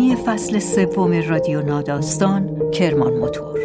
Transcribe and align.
حامی 0.00 0.16
فصل 0.16 0.58
سوم 0.58 1.12
رادیو 1.28 1.62
ناداستان 1.62 2.70
کرمان 2.70 3.12
موتور 3.14 3.58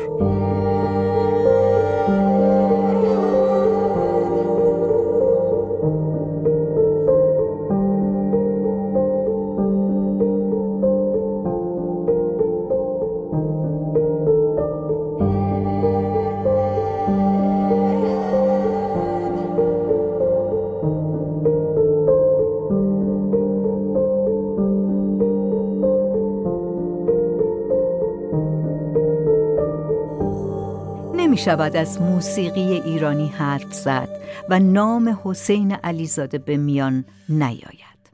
شود 31.45 31.75
از 31.75 32.01
موسیقی 32.01 32.61
ایرانی 32.61 33.27
حرف 33.27 33.73
زد 33.73 34.09
و 34.49 34.59
نام 34.59 35.19
حسین 35.23 35.71
علیزاده 35.71 36.37
به 36.37 36.57
میان 36.57 37.05
نیاید. 37.29 38.11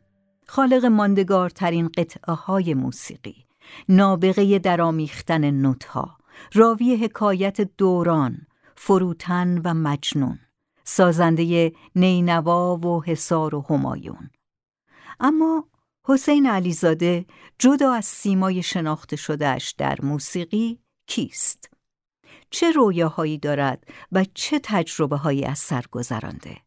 خالق 0.47 0.85
ماندگارترین 0.85 1.87
قطعه 1.87 2.33
های 2.33 2.73
موسیقی، 2.73 3.45
نابغه 3.89 4.59
درامیختن 4.59 5.51
نوتها، 5.51 6.17
راوی 6.53 6.95
حکایت 6.95 7.61
دوران، 7.61 8.37
فروتن 8.75 9.61
و 9.63 9.73
مجنون، 9.73 10.39
سازنده 10.83 11.71
نینوا 11.95 12.77
و 12.77 13.03
حسار 13.03 13.55
و 13.55 13.65
همایون. 13.69 14.29
اما 15.19 15.67
حسین 16.05 16.45
علیزاده 16.45 17.25
جدا 17.59 17.93
از 17.93 18.05
سیمای 18.05 18.63
شناخته 18.63 19.15
شدهش 19.15 19.75
در 19.77 19.97
موسیقی 20.03 20.79
کیست؟ 21.07 21.71
چه 22.51 22.71
رویاهایی 22.71 23.37
دارد 23.37 23.83
و 24.11 24.25
چه 24.33 24.59
تجربه 24.63 25.17
هایی 25.17 25.45
از 25.45 25.59
سر 25.59 25.83
گذرانده؟ 25.91 26.57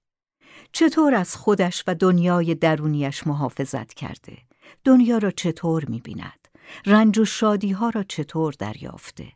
چطور 0.72 1.14
از 1.14 1.36
خودش 1.36 1.84
و 1.86 1.94
دنیای 1.94 2.54
درونیش 2.54 3.26
محافظت 3.26 3.94
کرده؟ 3.94 4.38
دنیا 4.84 5.18
را 5.18 5.30
چطور 5.30 5.84
می 5.84 6.00
بیند؟ 6.00 6.48
رنج 6.86 7.18
و 7.18 7.24
شادی 7.24 7.70
ها 7.70 7.88
را 7.88 8.02
چطور 8.02 8.54
دریافته؟ 8.58 9.32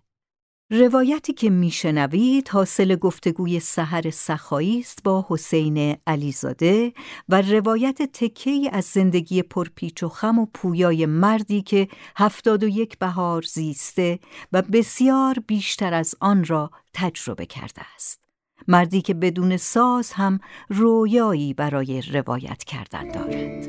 روایتی 0.70 1.33
که 1.33 1.50
میشنوید 1.50 2.48
حاصل 2.48 2.97
گفتگوی 2.97 3.61
سحر 3.61 4.11
سخایی 4.11 4.80
است 4.80 5.02
با 5.05 5.27
حسین 5.29 5.96
علیزاده 6.06 6.92
و 7.29 7.42
روایت 7.42 8.02
تکی 8.02 8.68
از 8.73 8.84
زندگی 8.84 9.42
پرپیچ 9.42 10.02
و 10.02 10.08
خم 10.08 10.39
و 10.39 10.46
پویای 10.55 11.07
مردی 11.07 11.62
که 11.62 11.89
هفتاد 12.17 12.62
و 12.62 12.68
یک 12.68 12.98
بهار 12.98 13.42
زیسته 13.42 14.18
و 14.52 14.62
بسیار 14.62 15.34
بیشتر 15.46 15.95
از 15.95 16.14
آن 16.20 16.45
را 16.45 16.70
تجربه 16.95 17.46
کرده 17.46 17.83
است. 17.95 18.20
مردی 18.68 19.02
که 19.02 19.14
بدون 19.14 19.57
ساز 19.57 20.12
هم 20.12 20.40
رویایی 20.68 21.55
برای 21.55 22.02
روایت 22.02 22.64
کردن 22.64 23.08
دارد. 23.08 23.68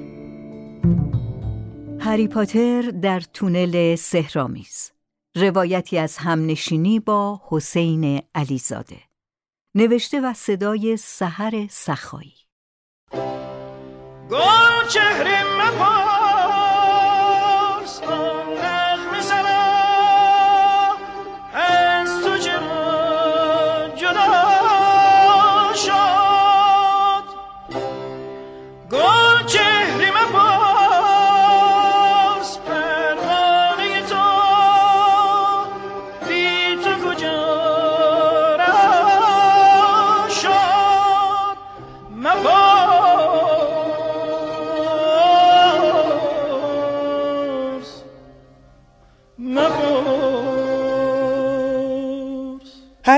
هری 1.99 2.27
پاتر 2.27 2.81
در 2.81 3.19
تونل 3.19 3.95
سهرامیز 3.95 4.91
روایتی 5.39 5.97
از 5.97 6.17
همنشینی 6.17 7.00
با 7.00 7.41
حسین 7.50 8.22
علیزاده. 8.35 8.97
نوشته 9.75 10.22
و 10.22 10.33
صدای 10.33 10.97
سحر 10.97 11.67
سخایی. 11.69 12.35
گل 14.29 14.88
چهره 14.89 15.39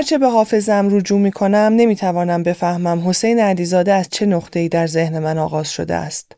هرچه 0.01 0.17
به 0.17 0.29
حافظم 0.29 0.95
رجوع 0.95 1.19
می 1.19 1.31
کنم 1.31 1.73
نمی 1.75 1.95
توانم 1.95 2.43
بفهمم 2.43 3.09
حسین 3.09 3.39
علیزاده 3.39 3.93
از 3.93 4.09
چه 4.09 4.25
نقطه‌ای 4.25 4.69
در 4.69 4.87
ذهن 4.87 5.19
من 5.19 5.37
آغاز 5.37 5.71
شده 5.71 5.95
است. 5.95 6.35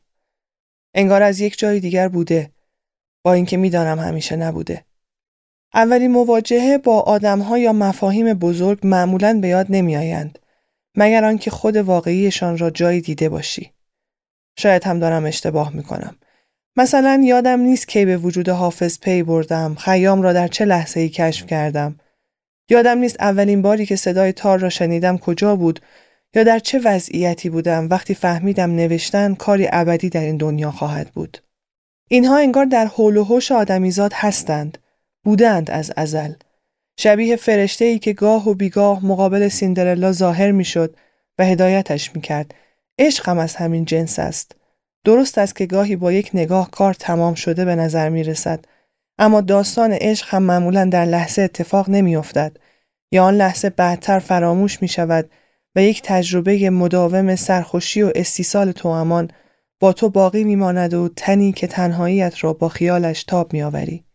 انگار 0.93 1.23
از 1.23 1.39
یک 1.39 1.59
جای 1.59 1.79
دیگر 1.79 2.07
بوده 2.07 2.51
با 3.23 3.33
اینکه 3.33 3.57
می‌دانم 3.57 3.99
همیشه 3.99 4.35
نبوده. 4.35 4.85
اولین 5.73 6.11
مواجهه 6.11 6.77
با 6.77 6.99
آدمها 6.99 7.57
یا 7.57 7.73
مفاهیم 7.73 8.33
بزرگ 8.33 8.79
معمولا 8.83 9.39
به 9.41 9.47
یاد 9.47 9.65
نمی 9.69 9.97
آیند 9.97 10.39
مگر 10.95 11.25
آنکه 11.25 11.51
خود 11.51 11.77
واقعیشان 11.77 12.57
را 12.57 12.69
جایی 12.69 13.01
دیده 13.01 13.29
باشی. 13.29 13.71
شاید 14.57 14.83
هم 14.83 14.99
دارم 14.99 15.25
اشتباه 15.25 15.75
می 15.75 15.83
کنم. 15.83 16.15
مثلا 16.75 17.21
یادم 17.23 17.59
نیست 17.59 17.87
کی 17.87 18.05
به 18.05 18.17
وجود 18.17 18.49
حافظ 18.49 18.99
پی 18.99 19.23
بردم، 19.23 19.75
خیام 19.75 20.21
را 20.21 20.33
در 20.33 20.47
چه 20.47 20.65
لحظه 20.65 20.99
ای 20.99 21.09
کشف 21.09 21.45
کردم، 21.45 21.95
یادم 22.69 22.97
نیست 22.97 23.15
اولین 23.19 23.61
باری 23.61 23.85
که 23.85 23.95
صدای 23.95 24.31
تار 24.31 24.59
را 24.59 24.69
شنیدم 24.69 25.17
کجا 25.17 25.55
بود 25.55 25.79
یا 26.35 26.43
در 26.43 26.59
چه 26.59 26.79
وضعیتی 26.79 27.49
بودم 27.49 27.87
وقتی 27.89 28.13
فهمیدم 28.13 28.75
نوشتن 28.75 29.35
کاری 29.35 29.67
ابدی 29.71 30.09
در 30.09 30.21
این 30.21 30.37
دنیا 30.37 30.71
خواهد 30.71 31.11
بود. 31.11 31.37
اینها 32.09 32.37
انگار 32.37 32.65
در 32.65 32.85
حول 32.85 33.17
و 33.17 33.23
حوش 33.23 33.51
آدمیزاد 33.51 34.13
هستند، 34.13 34.77
بودند 35.23 35.71
از 35.71 35.91
ازل. 35.97 36.33
شبیه 36.97 37.35
فرشته 37.35 37.85
ای 37.85 37.99
که 37.99 38.13
گاه 38.13 38.49
و 38.49 38.53
بیگاه 38.53 39.05
مقابل 39.05 39.47
سیندرلا 39.47 40.11
ظاهر 40.11 40.51
می‌شد 40.51 40.95
و 41.39 41.45
هدایتش 41.45 42.15
می‌کرد. 42.15 42.53
عشق 42.99 43.29
هم 43.29 43.37
از 43.37 43.55
همین 43.55 43.85
جنس 43.85 44.19
است. 44.19 44.55
درست 45.03 45.37
است 45.37 45.55
که 45.55 45.65
گاهی 45.65 45.95
با 45.95 46.11
یک 46.11 46.31
نگاه 46.33 46.71
کار 46.71 46.93
تمام 46.93 47.33
شده 47.33 47.65
به 47.65 47.75
نظر 47.75 48.09
می 48.09 48.23
رسد 48.23 48.65
اما 49.17 49.41
داستان 49.41 49.93
عشق 49.93 50.27
هم 50.29 50.43
معمولا 50.43 50.85
در 50.85 51.05
لحظه 51.05 51.41
اتفاق 51.41 51.89
نمیافتد 51.89 52.57
یا 53.11 53.23
آن 53.23 53.37
لحظه 53.37 53.69
بعدتر 53.69 54.19
فراموش 54.19 54.81
می 54.81 54.87
شود 54.87 55.29
و 55.75 55.83
یک 55.83 56.01
تجربه 56.01 56.69
مداوم 56.69 57.35
سرخوشی 57.35 58.01
و 58.01 58.11
استیصال 58.15 58.71
توامان 58.71 59.31
با 59.79 59.93
تو 59.93 60.09
باقی 60.09 60.43
میماند 60.43 60.93
و 60.93 61.09
تنی 61.15 61.51
که 61.51 61.67
تنهاییت 61.67 62.43
را 62.43 62.53
با 62.53 62.69
خیالش 62.69 63.23
تاب 63.23 63.53
میآوری. 63.53 64.05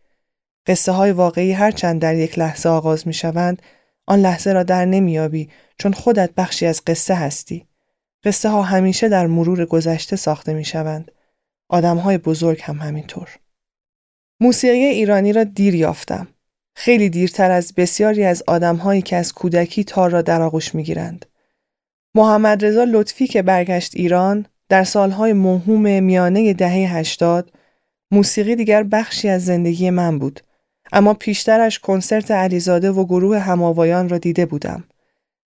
قصه 0.67 0.91
های 0.91 1.11
واقعی 1.11 1.51
هرچند 1.51 2.01
در 2.01 2.15
یک 2.15 2.39
لحظه 2.39 2.69
آغاز 2.69 3.07
می 3.07 3.13
شوند 3.13 3.61
آن 4.07 4.19
لحظه 4.19 4.53
را 4.53 4.63
در 4.63 4.85
نمیابی 4.85 5.49
چون 5.77 5.93
خودت 5.93 6.35
بخشی 6.37 6.65
از 6.65 6.81
قصه 6.87 7.15
هستی. 7.15 7.67
قصه 8.23 8.49
ها 8.49 8.61
همیشه 8.61 9.09
در 9.09 9.27
مرور 9.27 9.65
گذشته 9.65 10.15
ساخته 10.15 10.53
می 10.53 10.65
شوند. 10.65 11.11
آدم 11.69 11.97
های 11.97 12.17
بزرگ 12.17 12.61
هم 12.63 12.77
همینطور. 12.77 13.29
موسیقی 14.39 14.85
ایرانی 14.85 15.33
را 15.33 15.43
دیر 15.43 15.75
یافتم. 15.75 16.27
خیلی 16.75 17.09
دیرتر 17.09 17.51
از 17.51 17.73
بسیاری 17.73 18.23
از 18.23 18.43
آدمهایی 18.47 19.01
که 19.01 19.15
از 19.15 19.33
کودکی 19.33 19.83
تار 19.83 20.09
را 20.09 20.21
در 20.21 20.41
آغوش 20.41 20.75
می‌گیرند. 20.75 21.25
محمد 22.15 22.65
رضا 22.65 22.83
لطفی 22.83 23.27
که 23.27 23.41
برگشت 23.41 23.95
ایران 23.95 24.45
در 24.69 24.83
سالهای 24.83 25.33
مهم 25.33 26.03
میانه 26.03 26.53
دهه 26.53 26.97
80 26.97 27.51
موسیقی 28.11 28.55
دیگر 28.55 28.83
بخشی 28.83 29.29
از 29.29 29.45
زندگی 29.45 29.89
من 29.89 30.19
بود 30.19 30.39
اما 30.91 31.13
پیشترش 31.13 31.79
کنسرت 31.79 32.31
علیزاده 32.31 32.91
و 32.91 33.05
گروه 33.05 33.39
هماوایان 33.39 34.09
را 34.09 34.17
دیده 34.17 34.45
بودم 34.45 34.83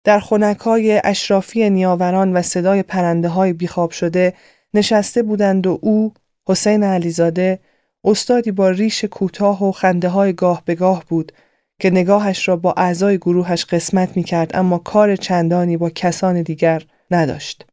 در 0.03 0.19
خونکای 0.19 1.01
اشرافی 1.03 1.69
نیاوران 1.69 2.33
و 2.33 2.41
صدای 2.41 2.83
پرنده 2.83 3.27
های 3.27 3.53
بیخواب 3.53 3.91
شده 3.91 4.33
نشسته 4.73 5.23
بودند 5.23 5.67
و 5.67 5.79
او 5.81 6.13
حسین 6.47 6.83
علیزاده 6.83 7.59
استادی 8.03 8.51
با 8.51 8.69
ریش 8.69 9.05
کوتاه 9.05 9.63
و 9.63 9.71
خنده 9.71 10.09
های 10.09 10.33
گاه 10.33 10.61
به 10.65 10.75
گاه 10.75 11.03
بود 11.07 11.31
که 11.79 11.89
نگاهش 11.89 12.47
را 12.47 12.55
با 12.55 12.73
اعضای 12.77 13.17
گروهش 13.17 13.65
قسمت 13.65 14.17
می 14.17 14.23
کرد 14.23 14.51
اما 14.53 14.77
کار 14.77 15.15
چندانی 15.15 15.77
با 15.77 15.89
کسان 15.89 16.41
دیگر 16.41 16.83
نداشت. 17.11 17.65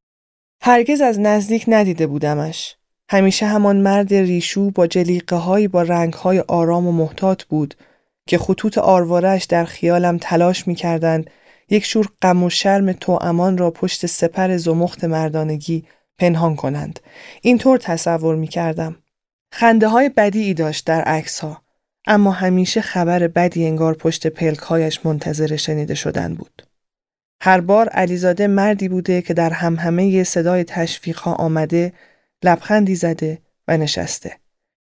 هرگز 0.63 1.01
از 1.01 1.21
نزدیک 1.21 1.65
ندیده 1.69 2.07
بودمش. 2.07 2.77
همیشه 3.11 3.47
همان 3.47 3.77
مرد 3.77 4.15
ریشو 4.15 4.71
با 4.71 4.87
جلیقه 4.87 5.37
هایی 5.37 5.69
با 5.69 5.83
رنگ 5.83 6.13
های 6.13 6.41
آرام 6.41 6.87
و 6.87 6.93
محتاط 6.93 7.45
بود 7.45 7.75
که 8.27 8.39
خطوط 8.39 8.79
آروارش 8.79 9.45
در 9.45 9.65
خیالم 9.65 10.19
تلاش 10.19 10.69
می 10.69 10.75
کردند 10.75 11.31
یک 11.71 11.85
شور 11.85 12.09
غم 12.23 12.43
و 12.43 12.51
شرم 12.51 12.93
توامان 12.93 13.59
را 13.59 13.71
پشت 13.71 14.07
سپر 14.07 14.57
زمخت 14.57 15.05
مردانگی 15.05 15.85
پنهان 16.19 16.57
کنند. 16.57 17.01
اینطور 17.43 17.79
تصور 17.79 18.37
می 18.37 18.49
کردم. 18.49 18.97
خنده 19.59 19.89
های 19.89 20.09
بدی 20.09 20.55
داشت 20.55 20.87
در 20.87 21.03
عکس 21.03 21.41
ها. 21.41 21.63
اما 22.07 22.31
همیشه 22.31 22.81
خبر 22.81 23.29
بدی 23.29 23.67
انگار 23.67 23.95
پشت 23.95 24.27
پلکهایش 24.27 25.01
منتظر 25.05 25.57
شنیده 25.57 25.95
شدن 25.95 26.35
بود. 26.35 26.63
هر 27.43 27.61
بار 27.61 27.89
علیزاده 27.89 28.47
مردی 28.47 28.89
بوده 28.89 29.23
که 29.23 29.35
در 29.35 29.51
همهمه 29.51 30.25
صدای 30.25 30.65
تشویق 30.65 31.19
ها 31.19 31.35
آمده 31.35 31.93
لبخندی 32.43 32.95
زده 32.95 33.39
و 33.69 33.77
نشسته. 33.77 34.37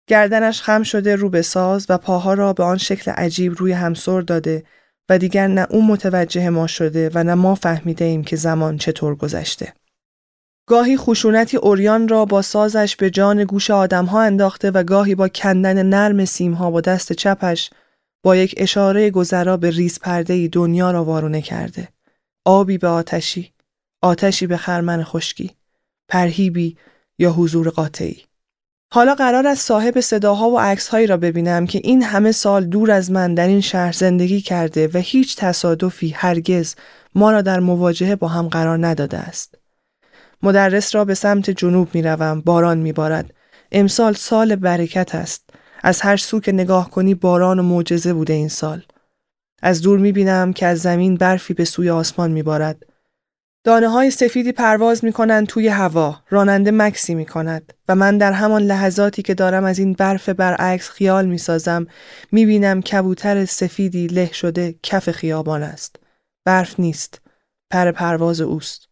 گردنش 0.06 0.62
خم 0.62 0.82
شده 0.82 1.16
رو 1.16 1.30
به 1.30 1.42
ساز 1.42 1.86
و 1.88 1.98
پاها 1.98 2.34
را 2.34 2.52
به 2.52 2.64
آن 2.64 2.78
شکل 2.78 3.10
عجیب 3.10 3.54
روی 3.56 3.72
همسر 3.72 4.20
داده 4.20 4.62
و 5.08 5.18
دیگر 5.18 5.46
نه 5.46 5.66
او 5.70 5.86
متوجه 5.86 6.50
ما 6.50 6.66
شده 6.66 7.10
و 7.14 7.24
نه 7.24 7.34
ما 7.34 7.54
فهمیده 7.54 8.04
ایم 8.04 8.24
که 8.24 8.36
زمان 8.36 8.78
چطور 8.78 9.14
گذشته. 9.14 9.72
گاهی 10.66 10.96
خشونتی 10.96 11.56
اوریان 11.56 12.08
را 12.08 12.24
با 12.24 12.42
سازش 12.42 12.96
به 12.96 13.10
جان 13.10 13.44
گوش 13.44 13.70
آدمها 13.70 14.22
انداخته 14.22 14.70
و 14.70 14.82
گاهی 14.82 15.14
با 15.14 15.28
کندن 15.28 15.82
نرم 15.86 16.24
سیمها 16.24 16.70
با 16.70 16.80
دست 16.80 17.12
چپش 17.12 17.70
با 18.22 18.36
یک 18.36 18.54
اشاره 18.56 19.10
گذرا 19.10 19.56
به 19.56 19.70
ریز 19.70 19.98
پرده 19.98 20.48
دنیا 20.48 20.90
را 20.90 21.04
وارونه 21.04 21.42
کرده. 21.42 21.88
آبی 22.44 22.78
به 22.78 22.88
آتشی، 22.88 23.52
آتشی 24.02 24.46
به 24.46 24.56
خرمن 24.56 25.04
خشکی، 25.04 25.50
پرهیبی 26.08 26.76
یا 27.18 27.32
حضور 27.32 27.68
قاطعی. 27.68 28.22
حالا 28.92 29.14
قرار 29.14 29.46
است 29.46 29.66
صاحب 29.66 30.00
صداها 30.00 30.50
و 30.50 30.60
عکسهایی 30.60 31.06
را 31.06 31.16
ببینم 31.16 31.66
که 31.66 31.80
این 31.84 32.02
همه 32.02 32.32
سال 32.32 32.64
دور 32.64 32.90
از 32.90 33.10
من 33.10 33.34
در 33.34 33.48
این 33.48 33.60
شهر 33.60 33.92
زندگی 33.92 34.40
کرده 34.40 34.88
و 34.94 34.98
هیچ 34.98 35.36
تصادفی 35.36 36.08
هرگز 36.08 36.74
ما 37.14 37.30
را 37.30 37.42
در 37.42 37.60
مواجهه 37.60 38.16
با 38.16 38.28
هم 38.28 38.48
قرار 38.48 38.86
نداده 38.86 39.18
است. 39.18 39.59
مدرس 40.42 40.94
را 40.94 41.04
به 41.04 41.14
سمت 41.14 41.50
جنوب 41.50 41.88
می 41.94 42.02
روم. 42.02 42.40
باران 42.40 42.78
می 42.78 42.92
بارد. 42.92 43.34
امسال 43.72 44.12
سال 44.12 44.56
برکت 44.56 45.14
است. 45.14 45.50
از 45.82 46.00
هر 46.00 46.16
سو 46.16 46.40
که 46.40 46.52
نگاه 46.52 46.90
کنی 46.90 47.14
باران 47.14 47.58
و 47.58 47.62
معجزه 47.62 48.12
بوده 48.12 48.32
این 48.32 48.48
سال. 48.48 48.82
از 49.62 49.82
دور 49.82 49.98
می 49.98 50.12
بینم 50.12 50.52
که 50.52 50.66
از 50.66 50.78
زمین 50.78 51.16
برفی 51.16 51.54
به 51.54 51.64
سوی 51.64 51.90
آسمان 51.90 52.30
می 52.30 52.42
بارد. 52.42 52.82
دانه 53.64 53.88
های 53.88 54.10
سفیدی 54.10 54.52
پرواز 54.52 55.04
می 55.04 55.12
کنند 55.12 55.46
توی 55.46 55.68
هوا. 55.68 56.16
راننده 56.30 56.70
مکسی 56.70 57.14
می 57.14 57.26
کند 57.26 57.72
و 57.88 57.94
من 57.94 58.18
در 58.18 58.32
همان 58.32 58.62
لحظاتی 58.62 59.22
که 59.22 59.34
دارم 59.34 59.64
از 59.64 59.78
این 59.78 59.92
برف 59.92 60.28
برعکس 60.28 60.90
خیال 60.90 61.26
می 61.26 61.38
سازم 61.38 61.86
می 62.32 62.46
بینم 62.46 62.82
کبوتر 62.82 63.44
سفیدی 63.44 64.06
له 64.06 64.32
شده 64.32 64.74
کف 64.82 65.10
خیابان 65.10 65.62
است. 65.62 65.96
برف 66.44 66.80
نیست. 66.80 67.20
پر 67.70 67.92
پرواز 67.92 68.40
اوست. 68.40 68.89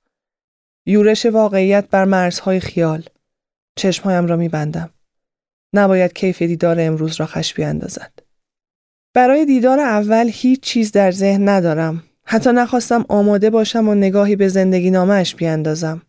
یورش 0.88 1.26
واقعیت 1.26 1.88
بر 1.90 2.04
مرزهای 2.04 2.60
خیال. 2.60 3.04
چشمهایم 3.76 4.26
را 4.26 4.36
می 4.36 4.48
بندم. 4.48 4.90
نباید 5.74 6.12
کیف 6.12 6.42
دیدار 6.42 6.80
امروز 6.80 7.20
را 7.20 7.26
خش 7.26 7.54
بیاندازد. 7.54 8.12
برای 9.14 9.46
دیدار 9.46 9.80
اول 9.80 10.30
هیچ 10.32 10.60
چیز 10.60 10.92
در 10.92 11.10
ذهن 11.10 11.48
ندارم 11.48 12.02
حتی 12.24 12.50
نخواستم 12.52 13.04
آماده 13.08 13.50
باشم 13.50 13.88
و 13.88 13.94
نگاهی 13.94 14.36
به 14.36 14.48
زندگی 14.48 14.90
نامش 14.90 15.34
بیاندازم. 15.34 16.02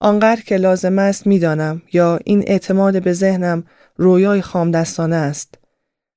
آنقدر 0.00 0.40
که 0.40 0.56
لازم 0.56 0.98
است 0.98 1.26
می‌دانم 1.26 1.82
یا 1.92 2.18
این 2.24 2.44
اعتماد 2.46 3.02
به 3.02 3.12
ذهنم 3.12 3.64
رویای 3.96 4.42
خام 4.42 4.70
دستانه 4.70 5.16
است. 5.16 5.54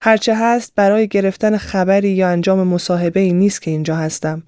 هرچه 0.02 0.36
هست 0.36 0.74
برای 0.76 1.08
گرفتن 1.08 1.58
خبری 1.58 2.10
یا 2.10 2.30
انجام 2.30 2.68
مصاحبه 2.68 3.20
ای 3.20 3.34
نیست 3.34 3.62
که 3.62 3.72
اینجا 3.72 3.96
هستم. 3.96 4.44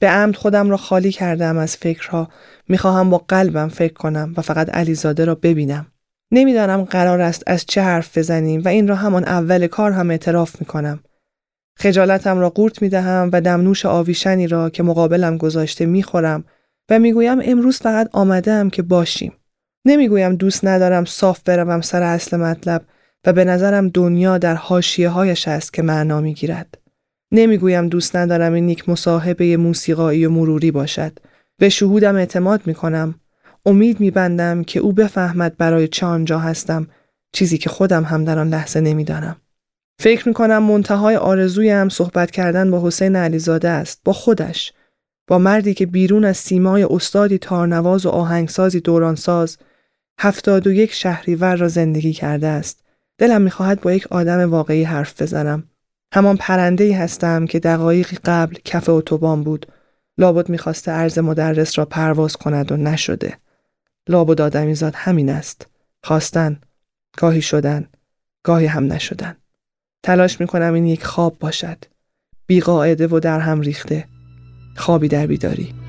به 0.00 0.08
عمد 0.08 0.36
خودم 0.36 0.70
را 0.70 0.76
خالی 0.76 1.12
کردم 1.12 1.58
از 1.58 1.76
فکرها 1.76 2.28
می‌خواهم 2.68 3.10
با 3.10 3.24
قلبم 3.28 3.68
فکر 3.68 3.92
کنم 3.92 4.34
و 4.36 4.42
فقط 4.42 4.74
علیزاده 4.74 5.24
را 5.24 5.34
ببینم. 5.34 5.86
نمی‌دانم 6.32 6.84
قرار 6.84 7.20
است 7.20 7.42
از 7.46 7.66
چه 7.66 7.82
حرف 7.82 8.18
بزنیم 8.18 8.62
و 8.64 8.68
این 8.68 8.88
را 8.88 8.94
همان 8.94 9.24
اول 9.24 9.66
کار 9.66 9.92
هم 9.92 10.10
اعتراف 10.10 10.60
می‌کنم. 10.60 11.00
خجالتم 11.78 12.38
را 12.38 12.50
قورت 12.50 12.82
می 12.82 12.88
دهم 12.88 13.30
و 13.32 13.40
دمنوش 13.40 13.86
آویشنی 13.86 14.46
را 14.46 14.70
که 14.70 14.82
مقابلم 14.82 15.36
گذاشته 15.36 15.86
می 15.86 16.02
خورم 16.02 16.44
و 16.90 16.98
می‌گویم 16.98 17.38
امروز 17.44 17.78
فقط 17.78 18.08
آمدم 18.12 18.70
که 18.70 18.82
باشیم. 18.82 19.32
نمی‌گویم 19.84 20.34
دوست 20.34 20.64
ندارم 20.64 21.04
صاف 21.04 21.40
بروم 21.40 21.80
سر 21.80 22.02
اصل 22.02 22.36
مطلب 22.36 22.84
و 23.26 23.32
به 23.32 23.44
نظرم 23.44 23.88
دنیا 23.88 24.38
در 24.38 24.54
حاشیه 24.54 25.08
هایش 25.08 25.48
است 25.48 25.72
که 25.72 25.82
معنا 25.82 26.20
می 26.20 26.34
گیرد. 26.34 26.78
نمی‌گویم 27.32 27.88
دوست 27.88 28.16
ندارم 28.16 28.52
این 28.52 28.68
یک 28.68 28.88
مصاحبه 28.88 29.56
موسیقایی 29.56 30.26
و 30.26 30.30
مروری 30.30 30.70
باشد. 30.70 31.12
به 31.58 31.68
شهودم 31.68 32.16
اعتماد 32.16 32.66
می 32.66 32.74
کنم. 32.74 33.14
امید 33.66 34.00
می 34.00 34.10
بندم 34.10 34.64
که 34.64 34.80
او 34.80 34.92
بفهمد 34.92 35.56
برای 35.56 35.88
چه 35.88 36.06
آنجا 36.06 36.38
هستم 36.38 36.86
چیزی 37.32 37.58
که 37.58 37.70
خودم 37.70 38.04
هم 38.04 38.24
در 38.24 38.38
آن 38.38 38.48
لحظه 38.48 38.80
نمی‌دانم. 38.80 39.36
فکر 39.98 40.28
می‌کنم 40.28 40.62
منتهای 40.62 41.16
آرزویم 41.16 41.88
صحبت 41.88 42.30
کردن 42.30 42.70
با 42.70 42.86
حسین 42.86 43.16
علیزاده 43.16 43.68
است 43.68 44.00
با 44.04 44.12
خودش 44.12 44.72
با 45.26 45.38
مردی 45.38 45.74
که 45.74 45.86
بیرون 45.86 46.24
از 46.24 46.36
سیمای 46.36 46.82
استادی 46.82 47.38
تارنواز 47.38 48.06
و 48.06 48.08
آهنگسازی 48.08 48.80
دورانساز 48.80 49.58
هفتاد 50.18 50.66
و 50.66 50.72
یک 50.72 50.92
شهریور 50.92 51.56
را 51.56 51.68
زندگی 51.68 52.12
کرده 52.12 52.46
است 52.46 52.84
دلم 53.18 53.42
می‌خواهد 53.42 53.80
با 53.80 53.92
یک 53.92 54.06
آدم 54.10 54.50
واقعی 54.50 54.82
حرف 54.82 55.22
بزنم 55.22 55.64
همان 56.12 56.36
پرنده 56.36 56.96
هستم 56.96 57.46
که 57.46 57.58
دقایقی 57.58 58.16
قبل 58.24 58.56
کف 58.64 58.88
اتوبان 58.88 59.42
بود. 59.42 59.66
لابد 60.18 60.48
می‌خواسته 60.48 60.90
عرض 60.90 61.18
مدرس 61.18 61.78
را 61.78 61.84
پرواز 61.84 62.36
کند 62.36 62.72
و 62.72 62.76
نشده. 62.76 63.38
لابد 64.08 64.40
آدمیزاد 64.40 64.92
همین 64.96 65.30
است. 65.30 65.66
خواستن 66.04 66.60
گاهی 67.16 67.42
شدن 67.42 67.88
گاهی 68.42 68.66
هم 68.66 68.92
نشدن. 68.92 69.36
تلاش 70.02 70.40
می‌کنم 70.40 70.74
این 70.74 70.86
یک 70.86 71.04
خواب 71.04 71.38
باشد. 71.38 71.84
بیقاعده 72.46 73.06
و 73.06 73.20
در 73.20 73.40
هم 73.40 73.60
ریخته. 73.60 74.08
خوابی 74.76 75.08
در 75.08 75.26
بیداری. 75.26 75.79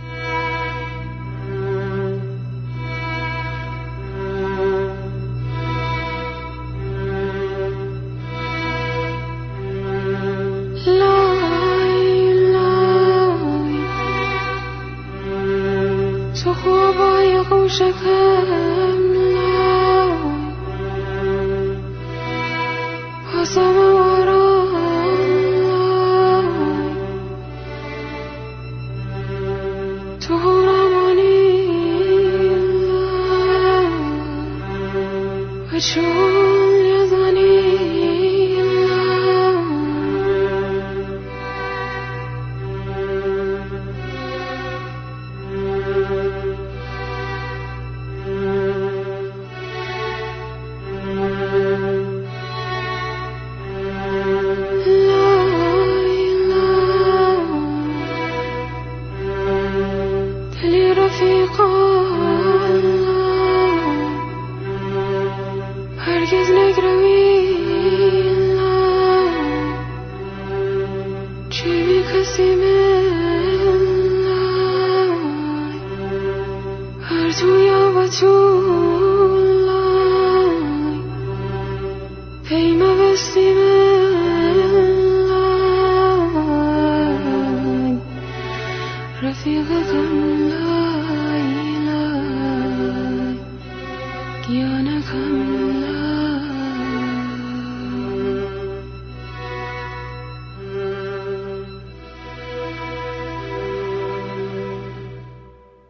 Shaka. 17.81 18.20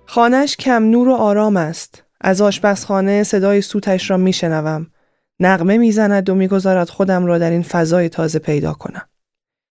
خانش 0.06 0.56
کم 0.56 0.84
نور 0.84 1.10
و 1.10 1.13
آرام 1.13 1.58
است. 1.58 2.03
از 2.22 2.41
آشپزخانه 2.41 3.24
صدای 3.24 3.62
سوتش 3.62 4.10
را 4.10 4.18
میشنوم. 4.18 4.88
نغمه 5.39 5.77
می‌زند 5.77 6.30
و 6.30 6.36
می‌گذارد 6.36 6.89
خودم 6.89 7.25
را 7.25 7.38
در 7.38 7.51
این 7.51 7.63
فضای 7.63 8.10
تازه 8.10 8.39
پیدا 8.39 8.74
کنم. 8.74 9.01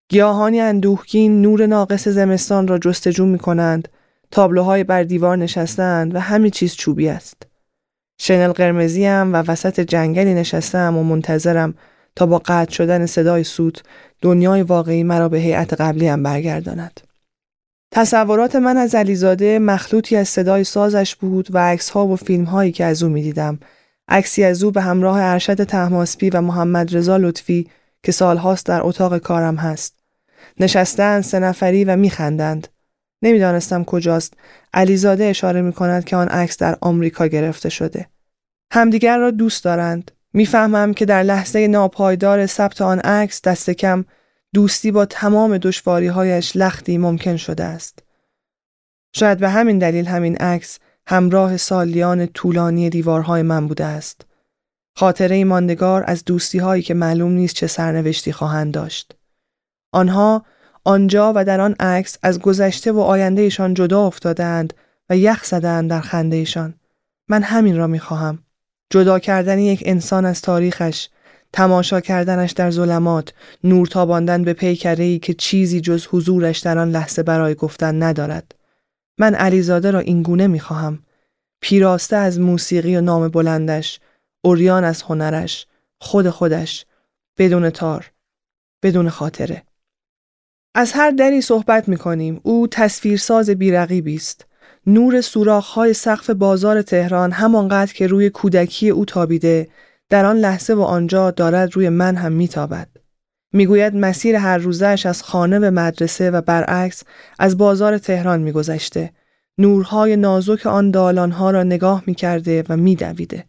گیاهانی 0.09 0.61
اندوهگین 0.61 1.43
نور 1.43 1.67
ناقص 1.67 2.09
زمستان 2.09 2.69
را 2.69 2.79
جستجو 2.79 3.27
می 3.27 3.39
کنند. 3.39 3.89
تابلوهای 4.31 4.85
بر 4.85 5.03
دیوار 5.03 5.37
نشستند 5.37 6.15
و 6.15 6.19
همه 6.19 6.51
چیز 6.51 6.75
چوبی 6.75 7.09
است. 7.09 7.50
شنل 8.23 8.53
قرمزی 8.53 9.05
هم 9.05 9.33
و 9.33 9.37
وسط 9.37 9.81
جنگلی 9.81 10.35
نشستم 10.35 10.97
و 10.97 11.03
منتظرم 11.03 11.75
تا 12.17 12.27
با 12.27 12.39
قطع 12.39 12.73
شدن 12.73 13.07
صدای 13.07 13.45
سوت 13.45 13.83
دنیای 14.23 14.63
واقعی 14.63 15.03
مرا 15.03 15.29
به 15.29 15.39
هیئت 15.39 15.81
قبلی 15.81 16.09
هم 16.09 16.23
برگرداند. 16.23 17.01
تصورات 17.93 18.57
من 18.57 18.77
از 18.77 18.95
علیزاده 18.95 19.59
مخلوطی 19.59 20.17
از 20.17 20.29
صدای 20.29 20.65
سازش 20.65 21.17
بود 21.17 21.49
و 21.51 21.59
عکس 21.59 21.91
ها 21.91 22.07
و 22.07 22.17
فیلم 22.17 22.45
هایی 22.45 22.73
که 22.73 22.85
از 22.85 23.03
او 23.03 23.09
می 23.09 23.23
دیدم. 23.23 23.59
عکسی 24.09 24.45
از 24.45 24.65
او 24.65 24.71
به 24.71 24.81
همراه 24.81 25.23
ارشد 25.23 25.65
تحماسپی 25.65 26.31
و 26.31 26.41
محمد 26.41 26.97
رضا 26.97 27.17
لطفی 27.17 27.71
که 28.03 28.13
سالهاست 28.13 28.67
در 28.67 28.81
اتاق 28.83 29.19
کارم 29.19 29.57
هست. 29.57 29.95
نشستند 30.61 31.23
سه 31.23 31.39
نفری 31.39 31.85
و 31.85 31.97
میخندند. 31.97 32.69
نمی‌دانستم 33.23 33.85
کجاست. 33.85 34.35
علیزاده 34.75 35.25
اشاره 35.25 35.63
می 35.63 35.73
کند 35.73 36.05
که 36.05 36.17
آن 36.17 36.29
عکس 36.29 36.57
در 36.57 36.79
آمریکا 36.81 37.27
گرفته 37.27 37.69
شده. 37.69 38.09
همدیگر 38.73 39.19
را 39.19 39.31
دوست 39.31 39.65
دارند. 39.65 40.11
می‌فهمم 40.33 40.95
که 40.95 41.05
در 41.05 41.23
لحظه 41.23 41.67
ناپایدار 41.67 42.47
ثبت 42.47 42.83
آن 42.83 42.99
عکس 42.99 43.43
دست 43.43 43.71
کم 43.71 44.05
دوستی 44.55 44.91
با 44.91 45.05
تمام 45.05 45.59
دشواریهایش 45.59 46.57
لختی 46.57 46.99
ممکن 46.99 47.37
شده 47.37 47.65
است. 47.65 48.03
شاید 49.15 49.39
به 49.39 49.49
همین 49.49 49.79
دلیل 49.79 50.07
همین 50.07 50.37
عکس 50.37 50.79
همراه 51.07 51.57
سالیان 51.57 52.27
طولانی 52.27 52.91
دیوارهای 52.91 53.43
من 53.43 53.69
بوده 53.69 53.85
است. 53.85 54.27
خاطره 54.97 55.45
ماندگار 55.45 56.05
از 56.07 56.25
دوستی 56.25 56.59
هایی 56.59 56.83
که 56.83 56.95
معلوم 56.95 57.33
نیست 57.33 57.55
چه 57.55 57.67
سرنوشتی 57.67 58.33
خواهند 58.33 58.75
داشت. 58.75 59.15
آنها 59.93 60.45
آنجا 60.85 61.33
و 61.37 61.45
در 61.45 61.61
آن 61.61 61.77
عکس 61.81 62.19
از 62.23 62.39
گذشته 62.39 62.93
و 62.93 63.01
آیندهشان 63.01 63.75
جدا 63.75 64.07
افتادند 64.07 64.75
و 65.11 65.17
یخ 65.17 65.45
زدند 65.45 65.91
در 65.91 66.01
خندهشان. 66.01 66.75
من 67.29 67.43
همین 67.43 67.77
را 67.77 67.87
می‌خواهم. 67.87 68.39
جدا 68.91 69.19
کردن 69.19 69.59
یک 69.59 69.83
انسان 69.87 70.25
از 70.25 70.43
تاریخش 70.43 71.09
تماشا 71.53 72.01
کردنش 72.01 72.53
در 72.53 72.71
ظلمات 72.71 73.33
نور 73.65 73.87
تاباندن 73.87 74.45
به 74.45 74.53
پیکره 74.53 75.05
ای 75.05 75.19
که 75.19 75.35
چیزی 75.35 75.81
جز 75.81 76.07
حضورش 76.07 76.59
در 76.59 76.79
آن 76.79 76.91
لحظه 76.91 77.23
برای 77.23 77.55
گفتن 77.55 78.03
ندارد 78.03 78.55
من 79.19 79.35
علیزاده 79.35 79.91
را 79.91 79.99
اینگونه 79.99 80.47
می‌خواهم 80.47 80.99
پیراسته 81.61 82.17
از 82.17 82.41
موسیقی 82.41 82.97
و 82.97 83.01
نام 83.01 83.29
بلندش 83.29 84.01
اوریان 84.45 84.85
از 84.85 85.03
هنرش 85.03 85.67
خود 86.01 86.31
خودش 86.31 86.87
بدون 87.39 87.71
تار 87.71 88.11
بدون 88.83 89.09
خاطره 89.09 89.63
از 90.75 90.93
هر 90.93 91.11
دری 91.11 91.41
صحبت 91.41 91.89
می 91.89 91.97
کنیم. 91.97 92.41
او 92.43 92.67
تصویرساز 92.67 93.51
بیرقیبی 93.51 94.15
است. 94.15 94.47
نور 94.87 95.21
سوراخ‌های 95.21 95.93
سقف 95.95 96.31
بازار 96.31 96.83
تهران 96.83 97.33
همانقدر 97.33 97.93
که 97.93 98.07
روی 98.07 98.31
کودکی 98.31 98.91
او 98.91 99.05
تابیده 99.05 99.69
در 100.09 100.25
آن 100.25 100.37
لحظه 100.37 100.75
و 100.75 100.81
آنجا 100.81 101.31
دارد 101.31 101.77
روی 101.77 101.89
من 101.89 102.17
هم 102.17 102.33
میتابد. 102.33 102.89
می‌گوید 103.53 103.97
مسیر 103.97 104.37
هر 104.37 104.59
روزش 104.59 105.07
از 105.07 105.23
خانه 105.23 105.59
به 105.59 105.71
مدرسه 105.71 106.31
و 106.31 106.41
برعکس 106.41 107.03
از 107.39 107.59
بازار 107.59 107.99
تهران 107.99 108.41
میگذشته. 108.41 109.13
نورهای 109.59 110.17
نازک 110.17 110.67
آن 110.67 110.91
دالانها 110.91 111.51
را 111.51 111.63
نگاه 111.63 112.03
می‌کرده 112.07 112.65
و 112.69 112.77
میدویده. 112.77 113.45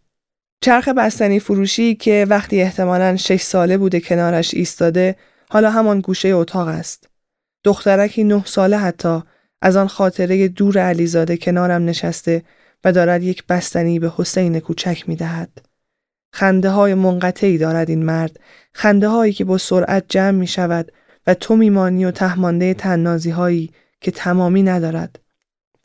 چرخ 0.60 0.88
بستنی 0.88 1.40
فروشی 1.40 1.94
که 1.94 2.26
وقتی 2.28 2.62
احتمالاً 2.62 3.16
شش 3.16 3.42
ساله 3.42 3.78
بوده 3.78 4.00
کنارش 4.00 4.54
ایستاده 4.54 5.16
حالا 5.50 5.70
همان 5.70 6.00
گوشه 6.00 6.28
اتاق 6.28 6.68
است. 6.68 7.11
دخترکی 7.64 8.24
نه 8.24 8.44
ساله 8.44 8.76
حتی 8.78 9.22
از 9.62 9.76
آن 9.76 9.86
خاطره 9.86 10.48
دور 10.48 10.78
علیزاده 10.78 11.36
کنارم 11.36 11.84
نشسته 11.84 12.42
و 12.84 12.92
دارد 12.92 13.22
یک 13.22 13.46
بستنی 13.46 13.98
به 13.98 14.12
حسین 14.16 14.60
کوچک 14.60 15.08
می‌دهد. 15.08 15.66
خنده 16.32 16.70
های 16.70 16.94
منقطعی 16.94 17.58
دارد 17.58 17.90
این 17.90 18.04
مرد. 18.04 18.40
خنده 18.72 19.08
هایی 19.08 19.32
که 19.32 19.44
با 19.44 19.58
سرعت 19.58 20.04
جمع 20.08 20.30
می 20.30 20.46
شود 20.46 20.92
و 21.26 21.34
تو 21.34 21.56
میمانی 21.56 22.04
و 22.04 22.10
تهمانده 22.10 22.74
تننازی 22.74 23.30
هایی 23.30 23.70
که 24.00 24.10
تمامی 24.10 24.62
ندارد. 24.62 25.18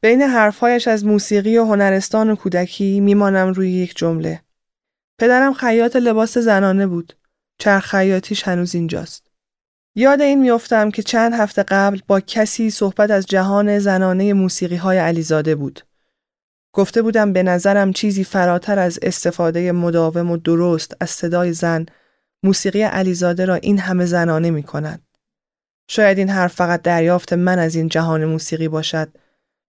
بین 0.01 0.21
حرفهایش 0.21 0.87
از 0.87 1.05
موسیقی 1.05 1.57
و 1.57 1.65
هنرستان 1.65 2.29
و 2.29 2.35
کودکی 2.35 2.99
میمانم 2.99 3.47
روی 3.47 3.71
یک 3.71 3.97
جمله. 3.97 4.41
پدرم 5.19 5.53
خیاط 5.53 5.95
لباس 5.95 6.37
زنانه 6.37 6.87
بود. 6.87 7.13
چرخ 7.59 7.85
خیاطیش 7.85 8.43
هنوز 8.43 8.75
اینجاست. 8.75 9.26
یاد 9.99 10.21
این 10.21 10.41
میافتم 10.41 10.91
که 10.91 11.03
چند 11.03 11.33
هفته 11.33 11.63
قبل 11.63 11.99
با 12.07 12.19
کسی 12.19 12.69
صحبت 12.69 13.11
از 13.11 13.25
جهان 13.25 13.79
زنانه 13.79 14.33
موسیقی 14.33 14.75
های 14.75 14.97
علیزاده 14.97 15.55
بود 15.55 15.81
گفته 16.73 17.01
بودم 17.01 17.33
به 17.33 17.43
نظرم 17.43 17.93
چیزی 17.93 18.23
فراتر 18.23 18.79
از 18.79 18.99
استفاده 19.01 19.71
مداوم 19.71 20.31
و 20.31 20.37
درست 20.37 20.95
از 20.99 21.09
صدای 21.09 21.53
زن 21.53 21.85
موسیقی 22.43 22.81
علیزاده 22.81 23.45
را 23.45 23.55
این 23.55 23.79
همه 23.79 24.05
زنانه 24.05 24.49
می 24.51 24.63
کند. 24.63 25.01
شاید 25.89 26.17
این 26.17 26.29
حرف 26.29 26.53
فقط 26.53 26.81
دریافت 26.81 27.33
من 27.33 27.59
از 27.59 27.75
این 27.75 27.89
جهان 27.89 28.25
موسیقی 28.25 28.67
باشد 28.67 29.09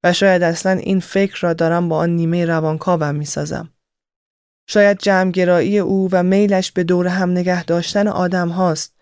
و 0.04 0.12
شاید 0.12 0.42
اصلا 0.42 0.72
این 0.72 1.00
فکر 1.00 1.38
را 1.40 1.52
دارم 1.52 1.88
با 1.88 1.98
آن 1.98 2.10
نیمه 2.10 2.44
روانکاوم 2.44 3.14
می 3.14 3.24
سازم. 3.24 3.70
شاید 4.66 4.98
جمعگرایی 4.98 5.78
او 5.78 6.08
و 6.12 6.22
میلش 6.22 6.72
به 6.72 6.84
دور 6.84 7.06
هم 7.06 7.30
نگه 7.30 7.64
داشتن 7.64 8.08
آدم 8.08 8.48
هاست 8.48 8.97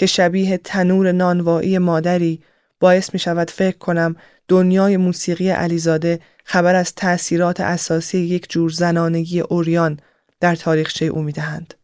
که 0.00 0.06
شبیه 0.06 0.58
تنور 0.58 1.12
نانوایی 1.12 1.78
مادری 1.78 2.42
باعث 2.80 3.12
می 3.12 3.18
شود 3.18 3.50
فکر 3.50 3.78
کنم 3.78 4.16
دنیای 4.48 4.96
موسیقی 4.96 5.50
علیزاده 5.50 6.20
خبر 6.44 6.74
از 6.74 6.94
تأثیرات 6.94 7.60
اساسی 7.60 8.18
یک 8.18 8.50
جور 8.50 8.70
زنانگی 8.70 9.40
اوریان 9.40 10.00
در 10.40 10.56
تاریخچه 10.56 11.06
او 11.06 11.22
می‌دهند. 11.22 11.74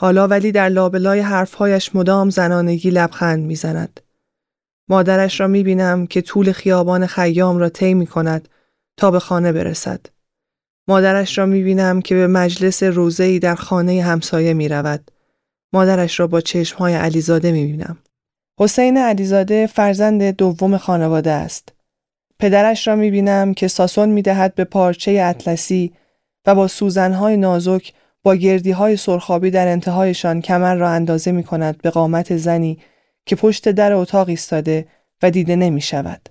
حالا 0.00 0.28
ولی 0.28 0.52
در 0.52 0.68
لابلای 0.68 1.20
حرفهایش 1.20 1.94
مدام 1.94 2.30
زنانگی 2.30 2.90
لبخند 2.90 3.44
می‌زند. 3.44 4.00
مادرش 4.88 5.40
را 5.40 5.46
می‌بینم 5.46 6.06
که 6.06 6.22
طول 6.22 6.52
خیابان 6.52 7.06
خیام 7.06 7.58
را 7.58 7.68
طی 7.68 7.94
می 7.94 8.06
کند 8.06 8.48
تا 8.96 9.10
به 9.10 9.18
خانه 9.18 9.52
برسد. 9.52 10.00
مادرش 10.88 11.38
را 11.38 11.46
می‌بینم 11.46 12.02
که 12.02 12.14
به 12.14 12.26
مجلس 12.26 12.82
روزهی 12.82 13.38
در 13.38 13.54
خانه 13.54 14.02
همسایه 14.02 14.54
می 14.54 14.68
رود. 14.68 15.10
مادرش 15.74 16.20
را 16.20 16.26
با 16.26 16.40
چشمهای 16.40 16.94
علیزاده 16.94 17.52
می 17.52 17.66
بینم. 17.66 17.98
حسین 18.60 18.98
علیزاده 18.98 19.66
فرزند 19.66 20.22
دوم 20.22 20.76
خانواده 20.76 21.30
است. 21.30 21.68
پدرش 22.38 22.88
را 22.88 22.96
می 22.96 23.10
بینم 23.10 23.54
که 23.54 23.68
ساسون 23.68 24.08
می 24.08 24.22
دهد 24.22 24.54
به 24.54 24.64
پارچه 24.64 25.10
اطلسی 25.10 25.92
و 26.46 26.54
با 26.54 26.68
سوزنهای 26.68 27.36
نازک 27.36 27.92
با 28.22 28.34
گردی 28.34 28.70
های 28.70 28.96
سرخابی 28.96 29.50
در 29.50 29.68
انتهایشان 29.68 30.40
کمر 30.40 30.74
را 30.74 30.90
اندازه 30.90 31.32
می 31.32 31.44
کند 31.44 31.82
به 31.82 31.90
قامت 31.90 32.36
زنی 32.36 32.78
که 33.26 33.36
پشت 33.36 33.68
در 33.68 33.92
اتاق 33.92 34.28
ایستاده 34.28 34.86
و 35.22 35.30
دیده 35.30 35.56
نمی 35.56 35.80
شود. 35.80 36.28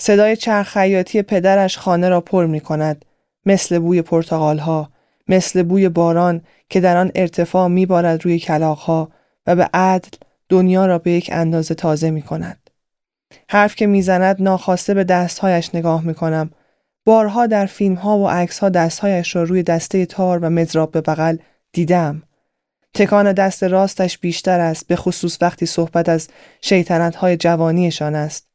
صدای 0.00 0.36
چرخ 0.36 0.72
خیاطی 0.72 1.22
پدرش 1.22 1.78
خانه 1.78 2.08
را 2.08 2.20
پر 2.20 2.46
می 2.46 2.60
کند 2.60 3.04
مثل 3.46 3.78
بوی 3.78 4.02
پرتغال 4.02 4.58
ها 4.58 4.90
مثل 5.28 5.62
بوی 5.62 5.88
باران 5.88 6.42
که 6.68 6.80
در 6.80 6.96
آن 6.96 7.12
ارتفاع 7.14 7.68
می 7.68 7.86
بارد 7.86 8.24
روی 8.24 8.38
کلاق 8.38 8.78
ها 8.78 9.10
و 9.46 9.56
به 9.56 9.70
عدل 9.74 10.08
دنیا 10.48 10.86
را 10.86 10.98
به 10.98 11.10
یک 11.10 11.30
اندازه 11.32 11.74
تازه 11.74 12.10
می 12.10 12.22
کند. 12.22 12.70
حرف 13.48 13.74
که 13.76 13.86
می‌زند 13.86 14.42
ناخواسته 14.42 14.94
به 14.94 15.04
دستهایش 15.04 15.74
نگاه 15.74 16.04
می‌کنم. 16.04 16.50
بارها 17.04 17.46
در 17.46 17.66
فیلم 17.66 17.94
ها 17.94 18.18
و 18.18 18.28
عکس 18.28 18.58
ها 18.58 18.68
دستهایش 18.68 19.36
را 19.36 19.42
روی 19.42 19.62
دسته 19.62 20.06
تار 20.06 20.38
و 20.38 20.50
مدراب 20.50 20.90
به 20.90 21.00
بغل 21.00 21.36
دیدم. 21.72 22.22
تکان 22.94 23.32
دست 23.32 23.64
راستش 23.64 24.18
بیشتر 24.18 24.60
است 24.60 24.86
به 24.86 24.96
خصوص 24.96 25.38
وقتی 25.40 25.66
صحبت 25.66 26.08
از 26.08 26.28
شیطنت 26.60 27.16
های 27.16 27.36
جوانیشان 27.36 28.14
است. 28.14 28.46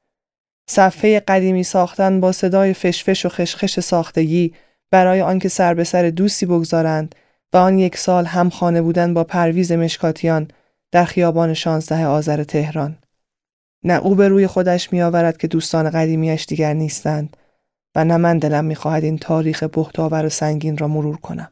صفحه 0.68 1.20
قدیمی 1.20 1.64
ساختن 1.64 2.20
با 2.20 2.32
صدای 2.32 2.74
فشفش 2.74 3.26
و 3.26 3.30
خشخش 3.30 3.80
ساختگی 3.80 4.54
برای 4.94 5.22
آنکه 5.22 5.50
سر 5.50 5.74
به 5.74 5.84
سر 5.84 6.10
دوستی 6.10 6.46
بگذارند 6.46 7.16
و 7.54 7.58
آن 7.58 7.80
یک 7.80 7.98
سال 7.98 8.26
هم 8.26 8.50
خانه 8.50 8.82
بودن 8.82 9.14
با 9.14 9.24
پرویز 9.24 9.72
مشکاتیان 9.72 10.48
در 10.92 11.06
خیابان 11.06 11.54
شانزده 11.54 12.06
آذر 12.06 12.44
تهران. 12.44 12.98
نه 13.84 13.94
او 13.94 14.16
به 14.16 14.28
روی 14.28 14.48
خودش 14.48 14.94
می 14.94 15.02
آورد 15.02 15.38
که 15.38 15.48
دوستان 15.48 15.90
قدیمیش 15.90 16.46
دیگر 16.46 16.74
نیستند 16.74 17.38
و 17.96 18.06
نه 18.06 18.18
من 18.18 18.38
دلم 18.38 18.66
می 18.66 18.76
خواهد 18.76 19.04
این 19.04 19.18
تاریخ 19.18 19.64
بختاور 19.64 20.26
و 20.26 20.30
سنگین 20.30 20.78
را 20.78 20.88
مرور 20.88 21.18
کنم. 21.18 21.52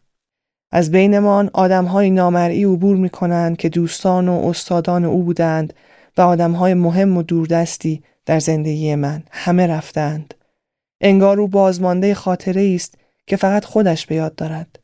از 0.72 0.92
بینمان 0.92 1.50
آدم 1.54 1.86
های 1.86 2.10
نامرئی 2.10 2.64
عبور 2.64 2.96
می 2.96 3.10
کنند 3.10 3.58
که 3.58 3.70
دوستان 3.70 4.30
و 4.30 4.48
استادان 4.48 5.06
او 5.06 5.24
بودند 5.24 5.74
و 6.18 6.22
آدم 6.22 6.52
های 6.52 6.74
مهم 6.74 7.18
و 7.18 7.24
دوردستی 7.24 8.04
در 8.26 8.40
زندگی 8.40 8.96
من 8.96 9.24
همه 9.32 9.68
رفتند. 9.68 10.34
انگار 11.02 11.40
او 11.40 11.48
بازمانده 11.48 12.14
خاطره 12.14 12.72
است 12.76 13.01
که 13.28 13.36
فقط 13.36 13.66
خودش 13.66 14.06
به 14.06 14.16
یاد 14.16 14.36
دارد. 14.36 14.80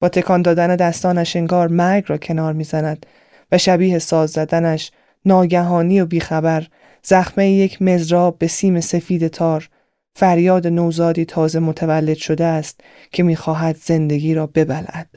با 0.00 0.08
تکان 0.08 0.42
دادن 0.42 0.76
دستانش 0.76 1.36
انگار 1.36 1.68
مرگ 1.68 2.04
را 2.06 2.18
کنار 2.18 2.52
می‌زند 2.52 3.06
و 3.52 3.58
شبیه 3.58 3.98
ساز 3.98 4.30
زدنش 4.30 4.90
ناگهانی 5.24 6.00
و 6.00 6.06
بیخبر 6.06 6.66
زخمه 7.02 7.50
یک 7.50 7.82
مزراب 7.82 8.38
به 8.38 8.46
سیم 8.46 8.80
سفید 8.80 9.28
تار 9.28 9.68
فریاد 10.16 10.66
نوزادی 10.66 11.24
تازه 11.24 11.58
متولد 11.58 12.16
شده 12.16 12.44
است 12.44 12.80
که 13.12 13.22
می‌خواهد 13.22 13.76
زندگی 13.76 14.34
را 14.34 14.46
ببلد. 14.46 15.08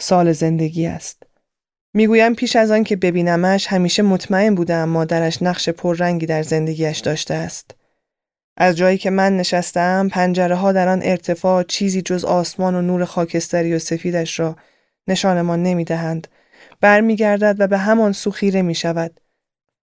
سال 0.00 0.32
زندگی 0.32 0.86
است. 0.86 1.22
می‌گویم 1.94 2.34
پیش 2.34 2.56
از 2.56 2.70
آن 2.70 2.84
که 2.84 2.96
ببینمش 2.96 3.66
همیشه 3.66 4.02
مطمئن 4.02 4.54
بودم 4.54 4.88
مادرش 4.88 5.42
نقش 5.42 5.68
پررنگی 5.68 6.26
در 6.26 6.42
زندگیش 6.42 6.98
داشته 6.98 7.34
است. 7.34 7.74
از 8.56 8.76
جایی 8.76 8.98
که 8.98 9.10
من 9.10 9.36
نشستم 9.36 10.08
پنجره 10.08 10.54
ها 10.54 10.72
در 10.72 10.88
آن 10.88 11.00
ارتفاع 11.02 11.62
چیزی 11.62 12.02
جز 12.02 12.24
آسمان 12.24 12.74
و 12.74 12.82
نور 12.82 13.04
خاکستری 13.04 13.74
و 13.74 13.78
سفیدش 13.78 14.40
را 14.40 14.56
نشانمان 15.08 15.62
نمی 15.62 15.84
دهند. 15.84 16.28
برمیگردد 16.80 17.56
و 17.58 17.66
به 17.66 17.78
همان 17.78 18.12
سو 18.12 18.30
خیره 18.30 18.62
می 18.62 18.74
شود. 18.74 19.20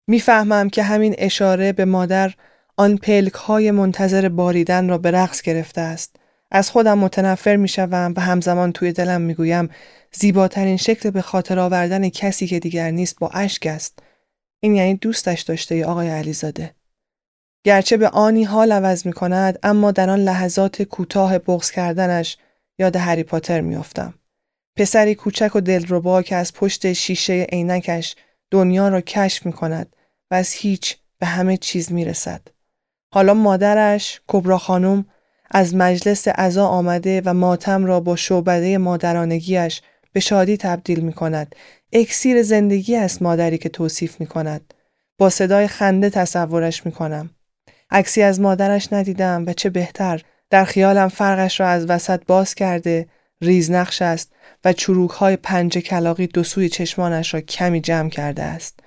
می‌فهمم 0.08 0.70
که 0.70 0.84
همین 0.84 1.16
اشاره 1.18 1.74
به 1.74 1.86
مادر 1.86 2.34
آن 2.78 2.98
پلک 2.98 3.34
های 3.34 3.72
منتظر 3.72 4.30
باریدن 4.30 4.90
را 4.90 4.98
به 4.98 5.12
رقص 5.12 5.42
گرفته 5.42 5.82
است. 5.82 6.16
از 6.52 6.70
خودم 6.70 6.98
متنفر 6.98 7.56
می 7.56 7.68
شوم 7.68 8.14
و 8.18 8.22
همزمان 8.22 8.72
توی 8.72 8.92
دلم 8.92 9.22
می 9.22 9.34
گویم 9.34 9.70
زیباترین 10.12 10.78
شکل 10.78 11.10
به 11.10 11.22
خاطر 11.22 11.60
آوردن 11.60 12.10
کسی 12.10 12.48
که 12.48 12.60
دیگر 12.60 12.92
نیست 12.92 13.20
با 13.20 13.30
اشک 13.30 13.66
است. 13.66 14.00
این 14.60 14.76
یعنی 14.76 14.96
دوستش 14.96 15.42
داشته 15.42 15.76
ای 15.76 15.84
آقای 15.84 16.10
علیزاده. 16.10 16.76
گرچه 17.64 17.98
به 17.98 18.10
آنی 18.10 18.44
حال 18.44 18.72
عوض 18.72 19.06
می 19.06 19.14
کند 19.14 19.60
اما 19.64 19.92
در 19.92 20.10
آن 20.10 20.20
لحظات 20.20 20.82
کوتاه 20.82 21.38
بغض 21.38 21.72
کردنش 21.72 22.38
یاد 22.80 22.96
هری 22.96 23.24
پاتر 23.24 23.62
میافتم. 23.62 24.14
پسری 24.76 25.16
کوچک 25.16 25.56
و 25.56 25.62
دلربا 25.62 26.22
که 26.22 26.36
از 26.36 26.54
پشت 26.54 26.94
شیشه 26.94 27.48
عینکش 27.52 28.16
دنیا 28.52 28.88
را 28.88 29.02
کشف 29.02 29.46
می 29.46 29.54
کند 29.54 29.96
و 30.32 30.36
از 30.36 30.54
هیچ 30.54 30.98
به 31.20 31.26
همه 31.26 31.58
چیز 31.58 31.92
می 31.92 32.06
رسد. 32.06 32.42
حالا 33.14 33.34
مادرش 33.34 34.22
کبرا 34.28 34.58
خانم 34.58 35.06
از 35.52 35.76
مجلس 35.76 36.28
عزا 36.28 36.68
آمده 36.68 37.22
و 37.26 37.34
ماتم 37.34 37.86
را 37.86 38.00
با 38.00 38.16
شعبده 38.16 38.78
مادرانگیش 38.78 39.82
به 40.14 40.20
شادی 40.20 40.58
تبدیل 40.58 41.00
می 41.00 41.14
کند. 41.14 41.56
اکسیر 41.94 42.44
زندگی 42.44 42.96
است 42.96 43.22
مادری 43.22 43.58
که 43.58 43.70
توصیف 43.70 44.20
می 44.20 44.28
کند. 44.28 44.74
با 45.18 45.30
صدای 45.30 45.68
خنده 45.68 46.10
تصورش 46.10 46.86
می 46.86 46.92
کنم. 46.92 47.30
عکسی 47.92 48.22
از 48.22 48.40
مادرش 48.40 48.94
ندیدم 48.94 49.44
و 49.48 49.54
چه 49.54 49.70
بهتر 49.70 50.22
در 50.50 50.66
خیالم 50.66 51.08
فرقش 51.08 51.60
را 51.60 51.68
از 51.68 51.86
وسط 51.86 52.22
باز 52.28 52.56
کرده 52.56 53.08
ریزنقش 53.42 54.02
است 54.02 54.32
و 54.66 54.74
چروک 54.74 55.12
های 55.12 55.36
پنج 55.36 55.78
کلاقی 55.78 56.28
دو 56.28 56.44
سوی 56.44 56.70
چشمانش 56.70 57.34
را 57.34 57.42
کمی 57.42 57.82
جمع 57.82 58.10
کرده 58.10 58.44
است. 58.44 58.80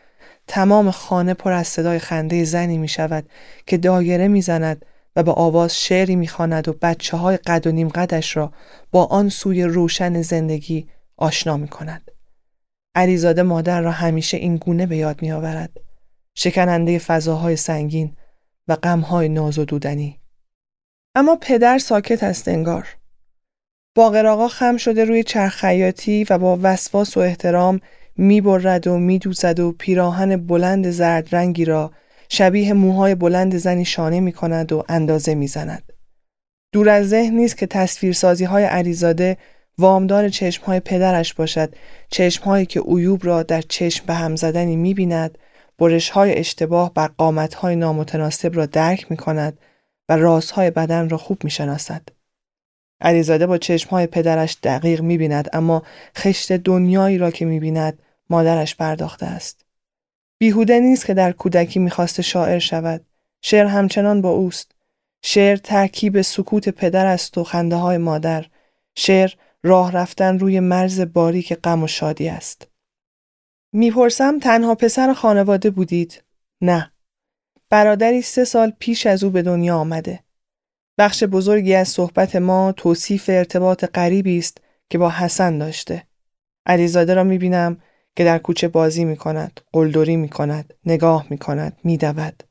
تمام 0.46 0.90
خانه 0.90 1.34
پر 1.34 1.52
از 1.52 1.68
صدای 1.68 1.98
خنده 1.98 2.44
زنی 2.44 2.78
می 2.78 2.88
شود 2.88 3.28
که 3.66 3.76
دایره 3.76 4.28
می 4.28 4.42
زند 4.42 4.86
و 5.16 5.22
به 5.22 5.32
آواز 5.32 5.82
شعری 5.82 6.16
می 6.16 6.28
خاند 6.28 6.68
و 6.68 6.72
بچه 6.72 7.16
های 7.16 7.36
قد 7.36 7.66
و 7.66 7.72
نیم 7.72 7.88
قدش 7.88 8.36
را 8.36 8.52
با 8.90 9.04
آن 9.04 9.28
سوی 9.28 9.64
روشن 9.64 10.22
زندگی 10.22 10.88
آشنا 11.16 11.56
می 11.56 11.68
کند. 11.68 12.10
علیزاده 12.94 13.42
مادر 13.42 13.80
را 13.80 13.90
همیشه 13.90 14.36
این 14.36 14.56
گونه 14.56 14.86
به 14.86 14.96
یاد 14.96 15.22
می 15.22 15.32
آورد. 15.32 15.70
شکننده 16.34 16.98
فضاهای 16.98 17.56
سنگین 17.56 18.16
و 18.68 18.76
غمهای 18.76 19.28
دودنی. 19.64 20.20
اما 21.14 21.38
پدر 21.40 21.78
ساکت 21.78 22.22
است 22.22 22.48
انگار. 22.48 22.88
باقر 23.96 24.26
آقا 24.26 24.48
خم 24.48 24.76
شده 24.76 25.04
روی 25.04 25.22
چرخیاتی 25.22 26.26
و 26.30 26.38
با 26.38 26.58
وسواس 26.62 27.16
و 27.16 27.20
احترام 27.20 27.80
می‌برد 28.16 28.86
و 28.86 28.98
میدوزد 28.98 29.60
و 29.60 29.72
پیراهن 29.72 30.36
بلند 30.36 30.90
زرد 30.90 31.34
رنگی 31.34 31.64
را 31.64 31.92
شبیه 32.28 32.72
موهای 32.72 33.14
بلند 33.14 33.56
زنی 33.56 33.84
شانه 33.84 34.20
می 34.20 34.32
کند 34.32 34.72
و 34.72 34.84
اندازه 34.88 35.34
می 35.34 35.46
زند. 35.46 35.92
دور 36.72 36.88
از 36.88 37.08
ذهن 37.08 37.34
نیست 37.34 37.56
که 37.56 37.66
تصویرسازی 37.66 38.44
های 38.44 38.64
عریزاده 38.64 39.36
وامدار 39.78 40.28
چشم 40.28 40.64
های 40.64 40.80
پدرش 40.80 41.34
باشد 41.34 41.74
چشم 42.10 42.44
هایی 42.44 42.66
که 42.66 42.80
اویوب 42.80 43.26
را 43.26 43.42
در 43.42 43.60
چشم 43.60 44.06
به 44.06 44.14
هم 44.14 44.36
زدنی 44.36 44.76
می 44.76 44.94
بیند 44.94 45.38
برش 45.78 46.10
های 46.10 46.38
اشتباه 46.38 46.94
بر 46.94 47.06
قامت 47.06 47.54
های 47.54 47.76
نامتناسب 47.76 48.56
را 48.56 48.66
درک 48.66 49.10
می 49.10 49.16
کند 49.16 49.58
و 50.08 50.16
رازهای 50.16 50.70
بدن 50.70 51.08
را 51.08 51.18
خوب 51.18 51.44
می 51.44 51.50
شناسد. 51.50 52.02
علیزاده 53.00 53.46
با 53.46 53.58
چشم 53.58 53.90
های 53.90 54.06
پدرش 54.06 54.56
دقیق 54.62 55.00
می 55.00 55.18
بیند 55.18 55.48
اما 55.52 55.82
خشت 56.16 56.52
دنیایی 56.52 57.18
را 57.18 57.30
که 57.30 57.44
می 57.44 57.60
بیند 57.60 57.98
مادرش 58.30 58.76
پرداخته 58.76 59.26
است. 59.26 59.64
بیهوده 60.38 60.80
نیست 60.80 61.06
که 61.06 61.14
در 61.14 61.32
کودکی 61.32 61.78
می‌خواست 61.78 62.20
شاعر 62.20 62.58
شود. 62.58 63.04
شعر 63.42 63.66
همچنان 63.66 64.20
با 64.20 64.30
اوست. 64.30 64.72
شعر 65.22 65.56
ترکیب 65.56 66.22
سکوت 66.22 66.68
پدر 66.68 67.06
است 67.06 67.38
و 67.38 67.44
خنده 67.44 67.76
های 67.76 67.98
مادر. 67.98 68.46
شعر 68.94 69.30
راه 69.62 69.92
رفتن 69.92 70.38
روی 70.38 70.60
مرز 70.60 71.00
باریک 71.00 71.54
غم 71.54 71.82
و 71.82 71.86
شادی 71.86 72.28
است. 72.28 72.68
می‌پرسم 73.76 74.38
تنها 74.38 74.74
پسر 74.74 75.12
خانواده 75.12 75.70
بودید؟ 75.70 76.22
نه. 76.60 76.92
برادری 77.70 78.22
سه 78.22 78.44
سال 78.44 78.72
پیش 78.78 79.06
از 79.06 79.24
او 79.24 79.30
به 79.30 79.42
دنیا 79.42 79.76
آمده. 79.76 80.20
بخش 80.98 81.24
بزرگی 81.24 81.74
از 81.74 81.88
صحبت 81.88 82.36
ما 82.36 82.72
توصیف 82.72 83.24
ارتباط 83.28 83.84
غریبی 83.84 84.38
است 84.38 84.58
که 84.90 84.98
با 84.98 85.10
حسن 85.10 85.58
داشته. 85.58 86.06
علیزاده 86.66 87.14
را 87.14 87.24
می‌بینم 87.24 87.78
که 88.16 88.24
در 88.24 88.38
کوچه 88.38 88.68
بازی 88.68 89.04
می 89.04 89.16
کند، 89.16 89.60
قلدری 89.72 90.16
نگاه 90.86 91.26
می 91.30 91.38
کند، 91.38 91.76
می 91.84 91.96
دود. 91.96 92.42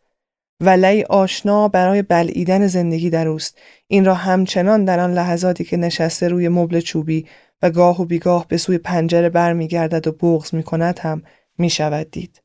ولی 0.65 1.03
آشنا 1.03 1.67
برای 1.67 2.01
بلعیدن 2.01 2.67
زندگی 2.67 3.09
در 3.09 3.27
اوست 3.27 3.57
این 3.87 4.05
را 4.05 4.13
همچنان 4.13 4.85
در 4.85 4.99
آن 4.99 5.13
لحظاتی 5.13 5.63
که 5.63 5.77
نشسته 5.77 6.27
روی 6.27 6.49
مبل 6.49 6.79
چوبی 6.79 7.25
و 7.61 7.69
گاه 7.69 8.01
و 8.01 8.05
بیگاه 8.05 8.47
به 8.47 8.57
سوی 8.57 8.77
پنجره 8.77 9.29
برمیگردد 9.29 10.07
و 10.07 10.11
بغز 10.11 10.55
می 10.55 10.63
کند 10.63 10.99
هم 10.99 11.23
می 11.57 11.69
شود 11.69 12.11
دید. 12.11 12.41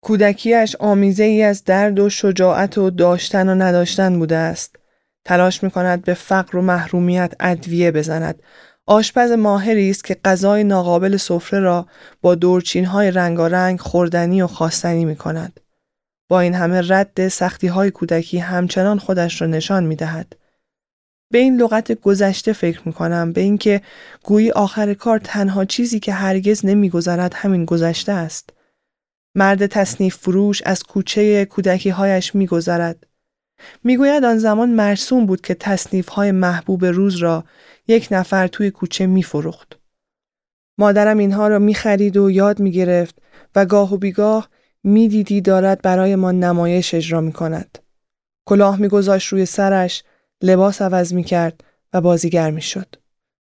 کودکیش 0.00 0.76
آمیزه 0.80 1.24
ای 1.24 1.42
از 1.42 1.64
درد 1.64 1.98
و 1.98 2.08
شجاعت 2.08 2.78
و 2.78 2.90
داشتن 2.90 3.48
و 3.48 3.54
نداشتن 3.54 4.18
بوده 4.18 4.36
است. 4.36 4.76
تلاش 5.24 5.62
می 5.62 5.70
کند 5.70 6.02
به 6.04 6.14
فقر 6.14 6.56
و 6.56 6.62
محرومیت 6.62 7.34
ادویه 7.40 7.90
بزند 7.90 8.42
آشپز 8.86 9.30
ماهری 9.30 9.90
است 9.90 10.04
که 10.04 10.16
غذای 10.24 10.64
ناقابل 10.64 11.16
سفره 11.16 11.60
را 11.60 11.86
با 12.20 12.34
دورچینهای 12.34 13.10
رنگارنگ 13.10 13.80
خوردنی 13.80 14.42
و 14.42 14.46
خواستنی 14.46 15.04
می 15.04 15.16
کند. 15.16 15.60
با 16.30 16.40
این 16.40 16.54
همه 16.54 16.82
رد 16.88 17.28
سختی 17.28 17.66
های 17.66 17.90
کودکی 17.90 18.38
همچنان 18.38 18.98
خودش 18.98 19.40
را 19.40 19.46
نشان 19.46 19.84
می 19.84 19.96
دهد. 19.96 20.36
به 21.32 21.38
این 21.38 21.60
لغت 21.60 21.92
گذشته 21.92 22.52
فکر 22.52 22.82
می 22.84 22.92
کنم 22.92 23.32
به 23.32 23.40
اینکه 23.40 23.80
گویی 24.22 24.50
آخر 24.50 24.94
کار 24.94 25.18
تنها 25.18 25.64
چیزی 25.64 26.00
که 26.00 26.12
هرگز 26.12 26.66
نمیگذرد 26.66 27.34
همین 27.34 27.64
گذشته 27.64 28.12
است. 28.12 28.50
مرد 29.34 29.66
تصنیف 29.66 30.16
فروش 30.16 30.62
از 30.62 30.82
کوچه 30.82 31.44
کودکی 31.44 31.90
هایش 31.90 32.34
می 32.34 32.46
گذرد. 32.46 33.06
می‌گوید 33.84 34.24
آن 34.24 34.38
زمان 34.38 34.70
مرسوم 34.70 35.26
بود 35.26 35.40
که 35.40 35.54
تصنیف 35.54 36.08
های 36.08 36.32
محبوب 36.32 36.84
روز 36.84 37.16
را 37.16 37.44
یک 37.88 38.08
نفر 38.10 38.46
توی 38.46 38.70
کوچه 38.70 39.06
میفروخت. 39.06 39.78
مادرم 40.78 41.18
اینها 41.18 41.48
را 41.48 41.58
می‌خرید 41.58 42.16
و 42.16 42.30
یاد 42.30 42.60
می‌گرفت 42.60 43.18
و 43.54 43.64
گاه 43.64 43.94
و 43.94 43.96
بیگاه 43.96 44.48
می‌دیدی 44.84 45.40
دارد 45.40 45.82
برای 45.82 46.16
ما 46.16 46.32
نمایش 46.32 46.94
اجرا 46.94 47.20
می 47.20 47.32
کند. 47.32 47.78
کلاه 48.46 48.80
میگذاشت 48.80 49.28
روی 49.28 49.46
سرش، 49.46 50.04
لباس 50.42 50.82
عوض 50.82 51.14
می 51.14 51.24
کرد 51.24 51.64
و 51.92 52.00
بازیگر 52.00 52.50
می 52.50 52.62
شد. 52.62 52.96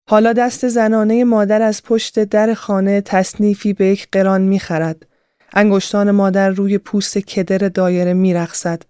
حالا 0.09 0.33
دست 0.33 0.67
زنانه 0.67 1.23
مادر 1.23 1.61
از 1.61 1.83
پشت 1.83 2.23
در 2.23 2.53
خانه 2.53 3.01
تصنیفی 3.01 3.73
به 3.73 3.85
یک 3.85 4.07
قران 4.11 4.41
می 4.41 4.59
خرد. 4.59 5.05
انگشتان 5.53 6.11
مادر 6.11 6.49
روی 6.49 6.77
پوست 6.77 7.17
کدر 7.17 7.57
دایره 7.57 8.13
می 8.13 8.33
رخصد. 8.33 8.81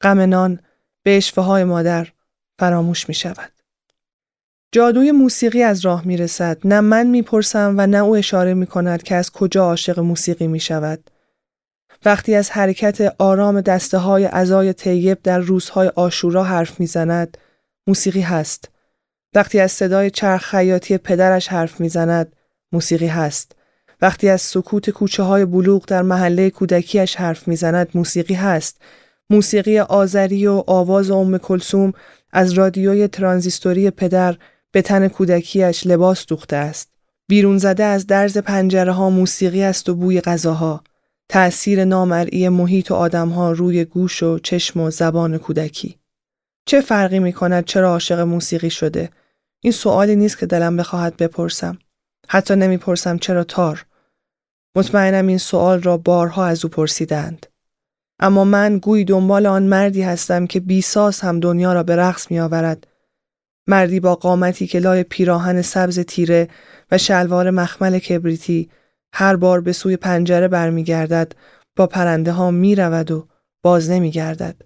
غم 0.00 0.20
نان 0.20 0.60
به 1.02 1.16
اشفه 1.16 1.64
مادر 1.64 2.08
فراموش 2.58 3.08
می 3.08 3.14
شود. 3.14 3.52
جادوی 4.72 5.12
موسیقی 5.12 5.62
از 5.62 5.80
راه 5.80 6.06
می 6.06 6.16
رسد. 6.16 6.58
نه 6.64 6.80
من 6.80 7.06
می 7.06 7.22
پرسم 7.22 7.74
و 7.78 7.86
نه 7.86 7.98
او 7.98 8.16
اشاره 8.16 8.54
می 8.54 8.66
کند 8.66 9.02
که 9.02 9.14
از 9.14 9.30
کجا 9.30 9.64
عاشق 9.64 10.00
موسیقی 10.00 10.46
می 10.46 10.60
شود. 10.60 11.10
وقتی 12.04 12.34
از 12.34 12.50
حرکت 12.50 13.14
آرام 13.18 13.60
دسته 13.60 13.98
های 13.98 14.24
ازای 14.24 14.72
طیب 14.72 15.18
در 15.22 15.38
روزهای 15.38 15.88
آشورا 15.88 16.44
حرف 16.44 16.80
می‌زند 16.80 17.38
موسیقی 17.86 18.20
هست. 18.20 18.68
وقتی 19.34 19.60
از 19.60 19.72
صدای 19.72 20.10
چرخ 20.10 20.44
خیاطی 20.50 20.98
پدرش 20.98 21.48
حرف 21.48 21.80
می‌زند 21.80 22.32
موسیقی 22.72 23.06
هست. 23.06 23.52
وقتی 24.02 24.28
از 24.28 24.42
سکوت 24.42 24.90
کوچه 24.90 25.22
های 25.22 25.44
بلوغ 25.44 25.84
در 25.86 26.02
محله 26.02 26.50
کودکیش 26.50 27.16
حرف 27.16 27.48
می‌زند 27.48 27.88
موسیقی 27.94 28.34
هست. 28.34 28.80
موسیقی 29.30 29.78
آذری 29.78 30.46
و 30.46 30.64
آواز 30.66 31.10
ام 31.10 31.38
کلسوم 31.38 31.92
از 32.32 32.52
رادیوی 32.52 33.08
ترانزیستوری 33.08 33.90
پدر 33.90 34.36
به 34.72 34.82
تن 34.82 35.08
کودکیش 35.08 35.86
لباس 35.86 36.26
دوخته 36.26 36.56
است. 36.56 36.88
بیرون 37.28 37.58
زده 37.58 37.84
از 37.84 38.06
درز 38.06 38.38
پنجره 38.38 38.92
ها 38.92 39.10
موسیقی 39.10 39.62
است 39.62 39.88
و 39.88 39.94
بوی 39.94 40.20
غذاها. 40.20 40.82
تأثیر 41.28 41.84
نامرئی 41.84 42.48
محیط 42.48 42.90
و 42.90 42.94
آدمها 42.94 43.52
روی 43.52 43.84
گوش 43.84 44.22
و 44.22 44.38
چشم 44.38 44.80
و 44.80 44.90
زبان 44.90 45.38
کودکی. 45.38 45.98
چه 46.66 46.80
فرقی 46.80 47.18
می 47.18 47.32
کند 47.32 47.64
چرا 47.64 47.88
عاشق 47.88 48.20
موسیقی 48.20 48.70
شده؟ 48.70 49.10
این 49.60 49.72
سوالی 49.72 50.16
نیست 50.16 50.38
که 50.38 50.46
دلم 50.46 50.76
بخواهد 50.76 51.16
بپرسم. 51.16 51.78
حتی 52.28 52.56
نمی‌پرسم 52.56 53.18
چرا 53.18 53.44
تار. 53.44 53.86
مطمئنم 54.76 55.26
این 55.26 55.38
سوال 55.38 55.82
را 55.82 55.96
بارها 55.96 56.46
از 56.46 56.64
او 56.64 56.70
پرسیدند. 56.70 57.46
اما 58.20 58.44
من 58.44 58.78
گوی 58.78 59.04
دنبال 59.04 59.46
آن 59.46 59.62
مردی 59.62 60.02
هستم 60.02 60.46
که 60.46 60.60
بیساس 60.60 61.24
هم 61.24 61.40
دنیا 61.40 61.72
را 61.72 61.82
به 61.82 61.96
رقص 61.96 62.30
می 62.30 62.40
آورد. 62.40 62.86
مردی 63.66 64.00
با 64.00 64.14
قامتی 64.14 64.66
که 64.66 64.78
لای 64.78 65.02
پیراهن 65.02 65.62
سبز 65.62 65.98
تیره 65.98 66.48
و 66.90 66.98
شلوار 66.98 67.50
مخمل 67.50 67.98
کبریتی 67.98 68.70
هر 69.16 69.36
بار 69.36 69.60
به 69.60 69.72
سوی 69.72 69.96
پنجره 69.96 70.48
برمیگردد 70.48 71.32
با 71.76 71.86
پرنده 71.86 72.32
ها 72.32 72.50
می 72.50 72.74
رود 72.74 73.10
و 73.10 73.28
باز 73.62 73.90
نمی 73.90 74.10
گردد. 74.10 74.56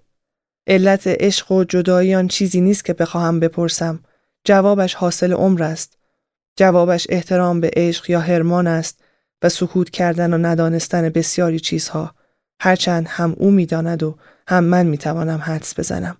علت 0.67 1.07
عشق 1.07 1.51
و 1.51 1.63
جدایی 1.63 2.15
آن 2.15 2.27
چیزی 2.27 2.61
نیست 2.61 2.85
که 2.85 2.93
بخواهم 2.93 3.39
بپرسم. 3.39 3.99
جوابش 4.45 4.93
حاصل 4.93 5.33
عمر 5.33 5.63
است. 5.63 5.97
جوابش 6.55 7.07
احترام 7.09 7.61
به 7.61 7.71
عشق 7.73 8.09
یا 8.09 8.19
هرمان 8.19 8.67
است 8.67 9.03
و 9.41 9.49
سکوت 9.49 9.89
کردن 9.89 10.33
و 10.33 10.37
ندانستن 10.37 11.09
بسیاری 11.09 11.59
چیزها. 11.59 12.15
هرچند 12.61 13.07
هم 13.07 13.35
او 13.37 13.51
می‌داند 13.51 14.03
و 14.03 14.17
هم 14.47 14.63
من 14.63 14.85
می‌توانم 14.85 15.39
حدس 15.39 15.79
بزنم. 15.79 16.17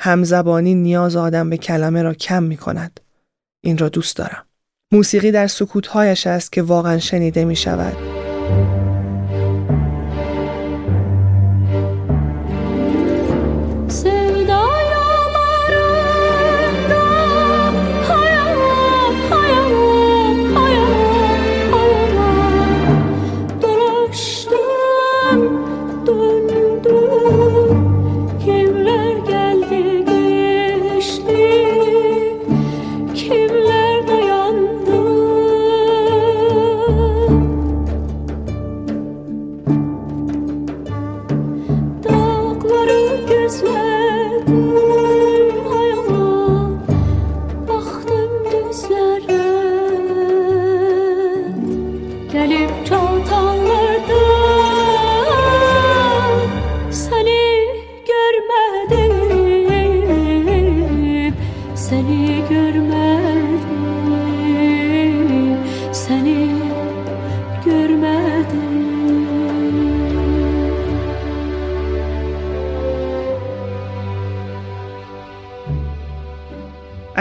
هم 0.00 0.24
زبانی 0.24 0.74
نیاز 0.74 1.16
آدم 1.16 1.50
به 1.50 1.56
کلمه 1.56 2.02
را 2.02 2.14
کم 2.14 2.42
می 2.42 2.56
کند. 2.56 3.00
این 3.60 3.78
را 3.78 3.88
دوست 3.88 4.16
دارم. 4.16 4.46
موسیقی 4.92 5.30
در 5.30 5.46
سکوتهایش 5.46 6.26
است 6.26 6.52
که 6.52 6.62
واقعا 6.62 6.98
شنیده 6.98 7.44
می 7.44 7.56
شود. 7.56 8.11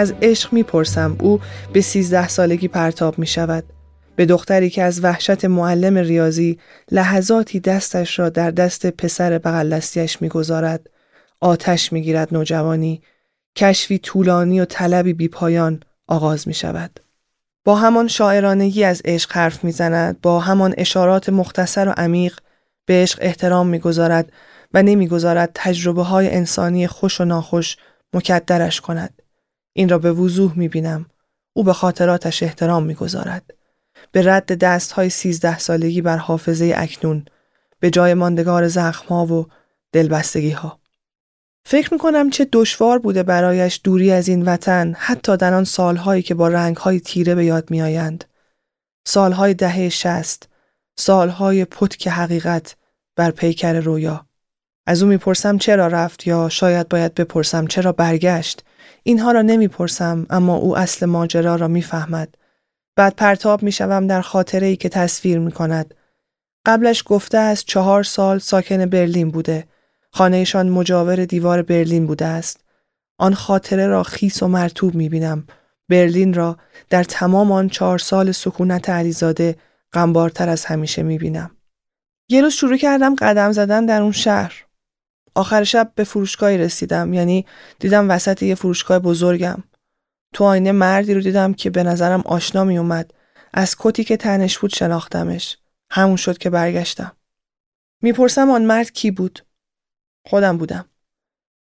از 0.01 0.13
عشق 0.21 0.53
می‌پرسم 0.53 1.17
او 1.19 1.39
به 1.73 1.81
سیزده 1.81 2.27
سالگی 2.27 2.67
پرتاب 2.67 3.19
می 3.19 3.27
شود. 3.27 3.63
به 4.15 4.25
دختری 4.25 4.69
که 4.69 4.83
از 4.83 5.03
وحشت 5.03 5.45
معلم 5.45 5.97
ریاضی 5.97 6.59
لحظاتی 6.91 7.59
دستش 7.59 8.19
را 8.19 8.29
در 8.29 8.51
دست 8.51 8.87
پسر 8.87 9.37
بغل 9.37 9.69
دستیش 9.69 10.21
می‌گذارد 10.21 10.89
آتش 11.39 11.93
می‌گیرد 11.93 12.33
نوجوانی 12.33 13.01
کشفی 13.55 13.99
طولانی 13.99 14.59
و 14.59 14.65
طلبی 14.65 15.13
بیپایان 15.13 15.79
آغاز 16.07 16.47
می 16.47 16.53
شود. 16.53 16.99
با 17.65 17.75
همان 17.75 18.07
شاعرانگی 18.07 18.83
از 18.83 19.01
عشق 19.05 19.31
حرف 19.31 19.63
می‌زند 19.63 20.21
با 20.21 20.39
همان 20.39 20.73
اشارات 20.77 21.29
مختصر 21.29 21.87
و 21.87 21.93
عمیق 21.97 22.39
به 22.85 22.93
عشق 22.93 23.19
احترام 23.21 23.67
می‌گذارد 23.67 24.31
و 24.73 24.83
نمی‌گذارد 24.83 25.51
تجربه 25.55 26.03
های 26.03 26.29
انسانی 26.29 26.87
خوش 26.87 27.21
و 27.21 27.25
ناخوش 27.25 27.77
مکدرش 28.13 28.81
کند 28.81 29.20
این 29.73 29.89
را 29.89 29.97
به 29.97 30.11
وضوح 30.11 30.53
می 30.57 30.67
بینم. 30.67 31.05
او 31.53 31.63
به 31.63 31.73
خاطراتش 31.73 32.43
احترام 32.43 32.83
می 32.83 32.93
گذارد. 32.93 33.53
به 34.11 34.21
رد 34.25 34.57
دست 34.57 34.91
های 34.91 35.09
سیزده 35.09 35.59
سالگی 35.59 36.01
بر 36.01 36.17
حافظه 36.17 36.73
اکنون 36.75 37.25
به 37.79 37.89
جای 37.89 38.13
ماندگار 38.13 38.67
زخم 38.67 39.07
ها 39.07 39.25
و 39.25 39.47
دلبستگی 39.91 40.51
ها. 40.51 40.79
فکر 41.65 41.93
می 41.93 41.99
کنم 41.99 42.29
چه 42.29 42.47
دشوار 42.51 42.99
بوده 42.99 43.23
برایش 43.23 43.81
دوری 43.83 44.11
از 44.11 44.27
این 44.27 44.45
وطن 44.45 44.95
حتی 44.97 45.37
در 45.37 45.53
آن 45.53 45.63
سالهایی 45.63 46.21
که 46.21 46.35
با 46.35 46.47
رنگهای 46.47 46.99
تیره 46.99 47.35
به 47.35 47.45
یاد 47.45 47.71
می 47.71 47.81
آیند. 47.81 48.25
سالهای 49.05 49.53
دهه 49.53 49.89
شست، 49.89 50.49
سالهای 50.97 51.65
پتک 51.65 52.07
حقیقت 52.07 52.75
بر 53.15 53.31
پیکر 53.31 53.73
رویا. 53.73 54.25
از 54.87 55.03
او 55.03 55.09
می‌پرسم 55.09 55.57
چرا 55.57 55.87
رفت 55.87 56.27
یا 56.27 56.49
شاید 56.49 56.89
باید 56.89 57.13
بپرسم 57.13 57.67
چرا 57.67 57.91
برگشت 57.91 58.63
اینها 59.03 59.31
را 59.31 59.41
نمی‌پرسم 59.41 60.25
اما 60.29 60.55
او 60.55 60.77
اصل 60.77 61.05
ماجرا 61.05 61.55
را 61.55 61.67
می‌فهمد. 61.67 62.37
بعد 62.95 63.15
پرتاب 63.15 63.63
می‌شوم 63.63 64.07
در 64.07 64.21
خاطره 64.21 64.67
ای 64.67 64.75
که 64.75 64.89
تصویر 64.89 65.39
می 65.39 65.51
کند. 65.51 65.93
قبلش 66.65 67.03
گفته 67.05 67.37
است 67.37 67.65
چهار 67.65 68.03
سال 68.03 68.39
ساکن 68.39 68.85
برلین 68.85 69.31
بوده. 69.31 69.67
خانهشان 70.11 70.69
مجاور 70.69 71.25
دیوار 71.25 71.61
برلین 71.61 72.07
بوده 72.07 72.25
است. 72.25 72.59
آن 73.17 73.33
خاطره 73.33 73.87
را 73.87 74.03
خیس 74.03 74.43
و 74.43 74.47
مرتوب 74.47 74.95
می 74.95 75.09
بینم. 75.09 75.47
برلین 75.89 76.33
را 76.33 76.57
در 76.89 77.03
تمام 77.03 77.51
آن 77.51 77.69
چهار 77.69 77.97
سال 77.97 78.31
سکونت 78.31 78.89
علیزاده 78.89 79.55
غمبارتر 79.93 80.49
از 80.49 80.65
همیشه 80.65 81.03
می 81.03 81.17
بینم. 81.17 81.51
یه 82.29 82.41
روز 82.41 82.53
شروع 82.53 82.77
کردم 82.77 83.15
قدم 83.15 83.51
زدن 83.51 83.85
در 83.85 84.01
اون 84.01 84.11
شهر. 84.11 84.65
آخر 85.35 85.63
شب 85.63 85.91
به 85.95 86.03
فروشگاهی 86.03 86.57
رسیدم. 86.57 87.13
یعنی 87.13 87.45
دیدم 87.79 88.09
وسط 88.09 88.43
یه 88.43 88.55
فروشگاه 88.55 88.99
بزرگم. 88.99 89.63
تو 90.33 90.43
آینه 90.43 90.71
مردی 90.71 91.13
رو 91.13 91.21
دیدم 91.21 91.53
که 91.53 91.69
به 91.69 91.83
نظرم 91.83 92.21
آشنا 92.21 92.63
می 92.63 92.77
اومد 92.77 93.13
از 93.53 93.75
کتی 93.79 94.03
که 94.03 94.17
تنش 94.17 94.59
بود 94.59 94.73
شناختمش. 94.73 95.57
همون 95.91 96.15
شد 96.15 96.37
که 96.37 96.49
برگشتم. 96.49 97.11
می‌پرسم 98.01 98.49
آن 98.49 98.65
مرد 98.65 98.91
کی 98.91 99.11
بود؟ 99.11 99.39
خودم 100.25 100.57
بودم. 100.57 100.85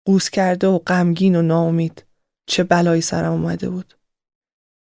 قوس 0.04 0.30
کرده 0.30 0.66
و 0.66 0.78
غمگین 0.78 1.36
و 1.36 1.42
ناامید. 1.42 2.04
چه 2.46 2.64
بلایی 2.64 3.00
سرم 3.00 3.32
اومده 3.32 3.70
بود. 3.70 3.94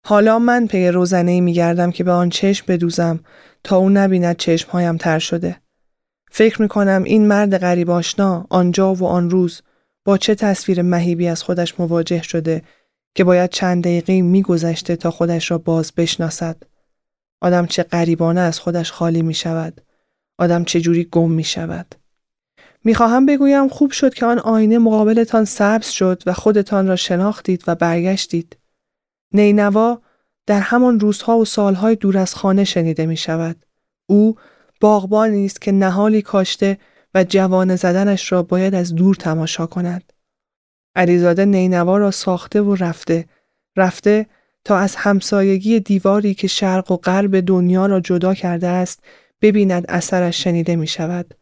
حالا 0.06 0.38
من 0.38 0.66
پی 0.66 0.88
روزنه 0.88 1.40
میگردم 1.40 1.90
که 1.90 2.04
به 2.04 2.12
آن 2.12 2.30
چشم 2.30 2.64
بدوزم 2.68 3.20
تا 3.64 3.76
او 3.76 3.90
نبیند 3.90 4.36
چشمهایم 4.36 4.96
تر 4.96 5.18
شده. 5.18 5.60
فکر 6.30 6.62
می 6.62 6.68
کنم 6.68 7.02
این 7.04 7.28
مرد 7.28 7.58
غریب 7.58 7.90
آشنا 7.90 8.46
آنجا 8.50 8.94
و 8.94 9.06
آن 9.06 9.30
روز 9.30 9.62
با 10.04 10.18
چه 10.18 10.34
تصویر 10.34 10.82
مهیبی 10.82 11.28
از 11.28 11.42
خودش 11.42 11.80
مواجه 11.80 12.22
شده 12.22 12.62
که 13.14 13.24
باید 13.24 13.50
چند 13.50 13.84
دقیقه 13.84 14.22
میگذشته 14.22 14.96
تا 14.96 15.10
خودش 15.10 15.50
را 15.50 15.58
باز 15.58 15.92
بشناسد. 15.96 16.56
آدم 17.40 17.66
چه 17.66 17.82
غریبانه 17.82 18.40
از 18.40 18.60
خودش 18.60 18.92
خالی 18.92 19.22
می 19.22 19.34
شود. 19.34 19.80
آدم 20.38 20.64
چه 20.64 20.80
جوری 20.80 21.04
گم 21.04 21.30
می 21.30 21.44
شود. 21.44 21.94
می‌خواهم 22.84 23.26
بگویم 23.26 23.68
خوب 23.68 23.90
شد 23.90 24.14
که 24.14 24.26
آن 24.26 24.38
آینه 24.38 24.78
مقابلتان 24.78 25.44
سبز 25.44 25.86
شد 25.86 26.22
و 26.26 26.32
خودتان 26.32 26.88
را 26.88 26.96
شناختید 26.96 27.64
و 27.66 27.74
برگشتید. 27.74 28.56
نینوا 29.32 30.00
در 30.46 30.60
همان 30.60 31.00
روزها 31.00 31.38
و 31.38 31.44
سالهای 31.44 31.96
دور 31.96 32.18
از 32.18 32.34
خانه 32.34 32.64
شنیده 32.64 33.06
می 33.06 33.16
شود. 33.16 33.66
او 34.06 34.36
باغبانی 34.80 35.46
است 35.46 35.60
که 35.60 35.72
نهالی 35.72 36.22
کاشته 36.22 36.78
و 37.14 37.24
جوان 37.24 37.76
زدنش 37.76 38.32
را 38.32 38.42
باید 38.42 38.74
از 38.74 38.94
دور 38.94 39.14
تماشا 39.14 39.66
کند. 39.66 40.12
علیزاده 40.96 41.44
نینوا 41.44 41.98
را 41.98 42.10
ساخته 42.10 42.62
و 42.62 42.74
رفته 42.74 43.24
رفته 43.76 44.26
تا 44.64 44.76
از 44.76 44.96
همسایگی 44.96 45.80
دیواری 45.80 46.34
که 46.34 46.46
شرق 46.46 46.90
و 46.90 46.96
غرب 46.96 47.40
دنیا 47.40 47.86
را 47.86 48.00
جدا 48.00 48.34
کرده 48.34 48.68
است 48.68 49.04
ببیند 49.42 49.84
اثرش 49.88 50.44
شنیده 50.44 50.76
می 50.76 50.86
شود. 50.86 51.34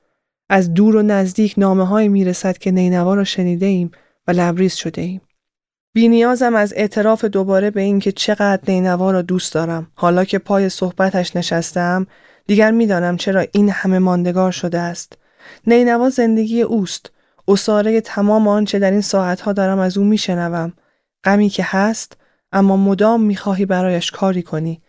از 0.48 0.74
دور 0.74 0.96
و 0.96 1.02
نزدیک 1.02 1.54
نامه 1.56 1.86
های 1.86 2.08
می 2.08 2.24
رسد 2.24 2.58
که 2.58 2.70
نینوا 2.70 3.14
را 3.14 3.24
شنیده 3.24 3.66
ایم 3.66 3.90
و 4.26 4.30
لبریز 4.30 4.74
شده 4.74 5.02
ایم. 5.02 5.20
بینیازم 5.94 6.54
از 6.54 6.72
اعتراف 6.76 7.24
دوباره 7.24 7.70
به 7.70 7.80
اینکه 7.80 8.12
چقدر 8.12 8.62
نینوا 8.68 9.10
را 9.10 9.22
دوست 9.22 9.54
دارم. 9.54 9.90
حالا 9.94 10.24
که 10.24 10.38
پای 10.38 10.68
صحبتش 10.68 11.36
نشستم 11.36 12.06
دیگر 12.48 12.70
می‌دانم 12.70 13.16
چرا 13.16 13.44
این 13.52 13.70
همه 13.70 13.98
ماندگار 13.98 14.52
شده 14.52 14.78
است. 14.78 15.12
نینوا 15.66 16.10
زندگی 16.10 16.62
اوست. 16.62 17.10
اصاره 17.48 18.00
تمام 18.00 18.48
آنچه 18.48 18.78
در 18.78 18.90
این 18.90 19.00
ساعتها 19.00 19.52
دارم 19.52 19.78
از 19.78 19.98
او 19.98 20.04
میشنوم. 20.04 20.72
غمی 21.24 21.48
که 21.48 21.62
هست 21.66 22.16
اما 22.52 22.76
مدام 22.76 23.22
می‌خواهی 23.22 23.66
برایش 23.66 24.10
کاری 24.10 24.42
کنی. 24.42 24.82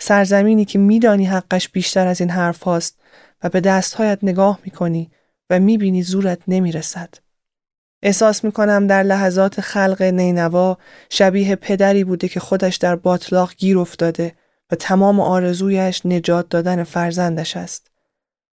سرزمینی 0.00 0.64
که 0.64 0.78
میدانی 0.78 1.24
حقش 1.24 1.68
بیشتر 1.68 2.06
از 2.06 2.20
این 2.20 2.30
حرف 2.30 2.62
هاست 2.62 2.98
و 3.42 3.48
به 3.48 3.60
دستهایت 3.60 4.18
نگاه 4.22 4.58
می‌کنی 4.64 5.10
و 5.50 5.60
می‌بینی 5.60 6.02
زورت 6.02 6.38
نمی‌رسد. 6.48 7.14
احساس 8.02 8.44
می‌کنم 8.44 8.86
در 8.86 9.02
لحظات 9.02 9.60
خلق 9.60 10.02
نینوا 10.02 10.78
شبیه 11.10 11.56
پدری 11.56 12.04
بوده 12.04 12.28
که 12.28 12.40
خودش 12.40 12.76
در 12.76 12.96
باطلاق 12.96 13.52
گیر 13.56 13.78
افتاده 13.78 14.32
و 14.72 14.76
تمام 14.76 15.20
آرزویش 15.20 16.06
نجات 16.06 16.48
دادن 16.48 16.84
فرزندش 16.84 17.56
است. 17.56 17.90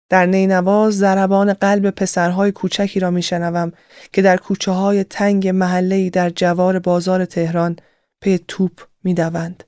در 0.09 0.27
نینوا 0.27 0.91
ضربان 0.91 1.53
قلب 1.53 1.91
پسرهای 1.91 2.53
کوچکی 2.53 3.01
را 3.01 3.11
میشنوم 3.11 3.73
که 4.13 4.23
در 4.23 4.37
کوچه 4.37 4.73
های 4.73 5.05
تنگ 5.05 5.49
محله‌ای 5.49 6.11
در 6.11 6.31
جوار 6.31 6.79
بازار 6.79 7.25
تهران 7.25 7.77
پی 8.21 8.41
توپ 8.49 8.81
می‌دوند. 9.05 9.65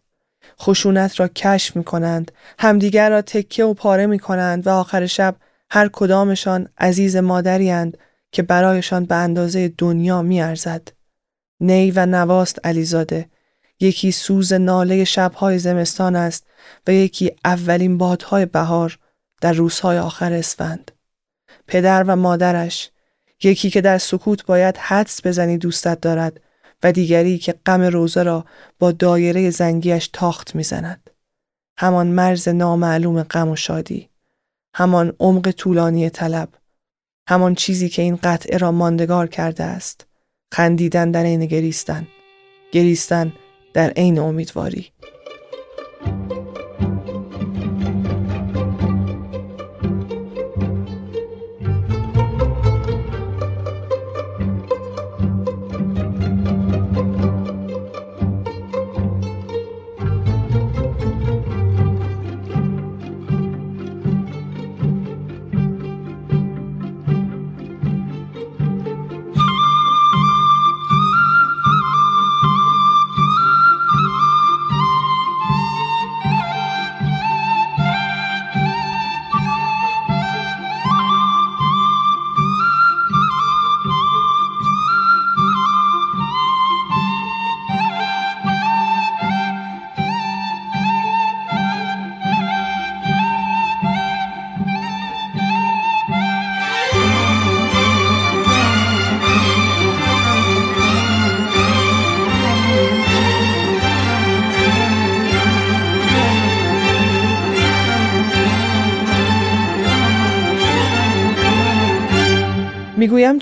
خشونت 0.60 1.20
را 1.20 1.28
کشف 1.28 1.76
می 1.76 1.84
کنند، 1.84 2.32
همدیگر 2.58 3.10
را 3.10 3.22
تکه 3.22 3.64
و 3.64 3.74
پاره 3.74 4.06
می 4.06 4.18
کنند 4.18 4.66
و 4.66 4.70
آخر 4.70 5.06
شب 5.06 5.36
هر 5.70 5.90
کدامشان 5.92 6.68
عزیز 6.78 7.16
مادری 7.16 7.92
که 8.32 8.42
برایشان 8.42 9.04
به 9.04 9.14
اندازه 9.14 9.72
دنیا 9.78 10.22
می 10.22 10.42
ارزد. 10.42 10.88
نی 11.60 11.90
و 11.90 12.06
نواست 12.06 12.66
علیزاده 12.66 13.26
یکی 13.82 14.12
سوز 14.12 14.52
ناله 14.52 15.04
شبهای 15.04 15.58
زمستان 15.58 16.16
است 16.16 16.46
و 16.86 16.92
یکی 16.92 17.32
اولین 17.44 17.98
بادهای 17.98 18.46
بهار 18.46 18.98
در 19.40 19.52
روزهای 19.52 19.98
آخر 19.98 20.32
اسفند. 20.32 20.90
پدر 21.66 22.02
و 22.02 22.16
مادرش 22.16 22.90
یکی 23.42 23.70
که 23.70 23.80
در 23.80 23.98
سکوت 23.98 24.46
باید 24.46 24.76
حدس 24.76 25.26
بزنی 25.26 25.58
دوستت 25.58 26.00
دارد 26.00 26.40
و 26.82 26.92
دیگری 26.92 27.38
که 27.38 27.54
غم 27.66 27.80
روزه 27.80 28.22
را 28.22 28.44
با 28.78 28.92
دایره 28.92 29.50
زنگیش 29.50 30.10
تاخت 30.12 30.54
می‌زند. 30.54 31.10
همان 31.78 32.06
مرز 32.06 32.48
نامعلوم 32.48 33.22
غم 33.22 33.48
و 33.48 33.56
شادی. 33.56 34.08
همان 34.74 35.12
عمق 35.20 35.50
طولانی 35.50 36.10
طلب. 36.10 36.48
همان 37.28 37.54
چیزی 37.54 37.88
که 37.88 38.02
این 38.02 38.18
قطعه 38.22 38.58
را 38.58 38.72
ماندگار 38.72 39.26
کرده 39.26 39.64
است. 39.64 40.06
خندیدن 40.52 41.10
در 41.10 41.22
عین 41.22 41.46
گریستن. 41.46 42.06
گریستن 42.72 43.32
در 43.74 43.90
عین 43.90 44.18
امیدواری. 44.18 44.92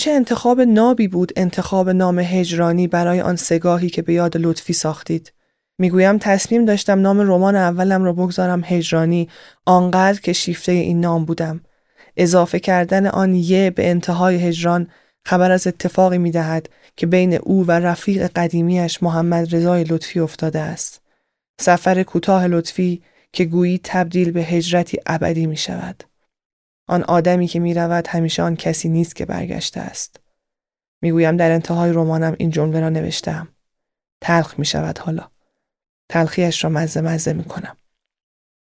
چه 0.01 0.11
انتخاب 0.11 0.61
نابی 0.61 1.09
بود 1.09 1.33
انتخاب 1.37 1.91
نام 1.91 2.19
هجرانی 2.19 2.87
برای 2.87 3.21
آن 3.21 3.37
سگاهی 3.37 3.91
که 3.91 4.03
به 4.03 4.13
یاد 4.13 4.37
لطفی 4.37 4.73
ساختید. 4.73 5.33
می‌گویم 5.79 6.19
تصمیم 6.19 6.65
داشتم 6.65 7.01
نام 7.01 7.21
رمان 7.21 7.57
اولم 7.57 8.05
را 8.05 8.13
بگذارم 8.13 8.63
هجرانی 8.65 9.29
آنقدر 9.67 10.21
که 10.21 10.33
شیفته 10.33 10.73
این 10.73 11.01
نام 11.01 11.25
بودم. 11.25 11.61
اضافه 12.17 12.61
کردن 12.61 13.07
آن 13.07 13.35
یه 13.35 13.71
به 13.71 13.91
انتهای 13.91 14.37
هجران 14.37 14.89
خبر 15.25 15.51
از 15.51 15.67
اتفاقی 15.67 16.19
می 16.19 16.31
دهد 16.31 16.69
که 16.97 17.07
بین 17.07 17.35
او 17.35 17.67
و 17.67 17.73
رفیق 17.73 18.31
قدیمیش 18.37 19.03
محمد 19.03 19.55
رضای 19.55 19.85
لطفی 19.85 20.21
افتاده 20.21 20.59
است. 20.59 21.03
سفر 21.61 22.03
کوتاه 22.03 22.47
لطفی 22.47 23.03
که 23.33 23.45
گویی 23.45 23.81
تبدیل 23.85 24.31
به 24.31 24.41
هجرتی 24.41 24.99
ابدی 25.07 25.47
می 25.47 25.57
شود. 25.57 26.10
آن 26.91 27.03
آدمی 27.03 27.47
که 27.47 27.61
می 27.61 27.75
رود 27.75 28.07
همیشه 28.07 28.43
آن 28.43 28.57
کسی 28.57 28.89
نیست 28.89 29.17
که 29.17 29.27
برگشته 29.27 29.81
است. 29.81 30.21
می‌گویم 31.03 31.37
در 31.37 31.51
انتهای 31.51 31.93
رمانم 31.93 32.37
این 32.39 32.51
جمله 32.51 32.81
را 32.81 32.89
نوشتم. 32.89 33.49
تلخ 34.21 34.59
می 34.59 34.65
شود 34.65 34.99
حالا. 34.99 35.29
تلخیش 36.09 36.65
را 36.65 36.71
مزه 36.71 37.01
مزه 37.01 37.33
می 37.33 37.45
کنم. 37.45 37.77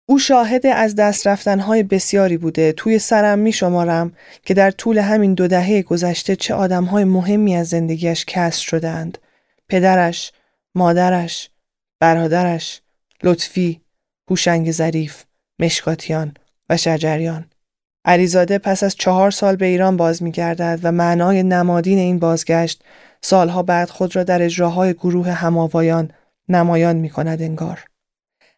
او 0.07 0.19
شاهد 0.19 0.67
از 0.67 0.95
دست 0.95 1.27
رفتنهای 1.27 1.83
بسیاری 1.83 2.37
بوده 2.37 2.73
توی 2.73 2.99
سرم 2.99 3.39
می 3.39 3.53
شمارم 3.53 4.13
که 4.43 4.55
در 4.55 4.71
طول 4.71 4.99
همین 4.99 5.35
دو 5.35 5.49
دهه 5.49 5.83
گذشته 5.83 6.37
چه 6.37 6.55
آدمهای 6.55 7.05
مهمی 7.05 7.57
از 7.57 7.69
زندگیش 7.69 8.25
کسر 8.25 8.63
شدهاند. 8.63 9.19
پدرش، 9.69 10.33
مادرش، 10.75 11.51
برادرش، 12.01 12.81
لطفی، 13.23 13.81
هوشنگ 14.31 14.73
ظریف، 14.73 15.25
مشکاتیان 15.59 16.35
و 16.71 16.77
شجریان. 16.77 17.52
علیزاده 18.05 18.59
پس 18.59 18.83
از 18.83 18.95
چهار 18.95 19.31
سال 19.31 19.57
به 19.57 19.67
ایران 19.67 19.97
باز 19.97 20.23
می 20.23 20.31
گردد 20.31 20.81
و 20.83 20.93
معنای 20.93 21.43
نمادین 21.43 21.99
این 21.99 22.19
بازگشت 22.19 22.83
سالها 23.21 23.63
بعد 23.63 23.91
خود 23.91 24.17
را 24.17 24.25
در 24.25 24.43
اجراهای 24.43 24.95
گروه 24.95 25.31
هماوایان 25.31 26.11
نمایان 26.49 26.97
می 26.97 27.11
کند 27.11 27.43
انگار. 27.43 27.85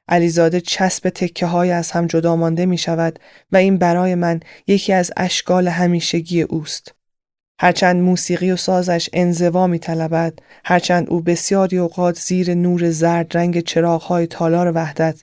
علیزاده 0.09 0.61
چسب 0.61 1.09
تکه 1.09 1.47
های 1.47 1.71
از 1.71 1.91
هم 1.91 2.07
جدا 2.07 2.37
مانده 2.37 2.67
می 2.67 2.79
شود 2.79 3.19
و 3.53 3.57
این 3.57 3.79
برای 3.79 4.15
من 4.15 4.41
یکی 4.67 4.93
از 4.93 5.13
اشکال 5.17 5.69
همیشگی 5.69 6.43
اوست. 6.43 6.95
هرچند 7.59 8.03
موسیقی 8.03 8.51
و 8.51 8.57
سازش 8.57 9.11
انزوا 9.13 9.67
می 9.67 9.79
طلبد، 9.79 10.39
هرچند 10.65 11.11
او 11.11 11.21
بسیاری 11.21 11.79
اوقات 11.79 12.19
زیر 12.19 12.55
نور 12.55 12.91
زرد 12.91 13.37
رنگ 13.37 13.61
چراغ 13.61 14.03
های 14.03 14.27
تالار 14.27 14.73
وحدت 14.75 15.23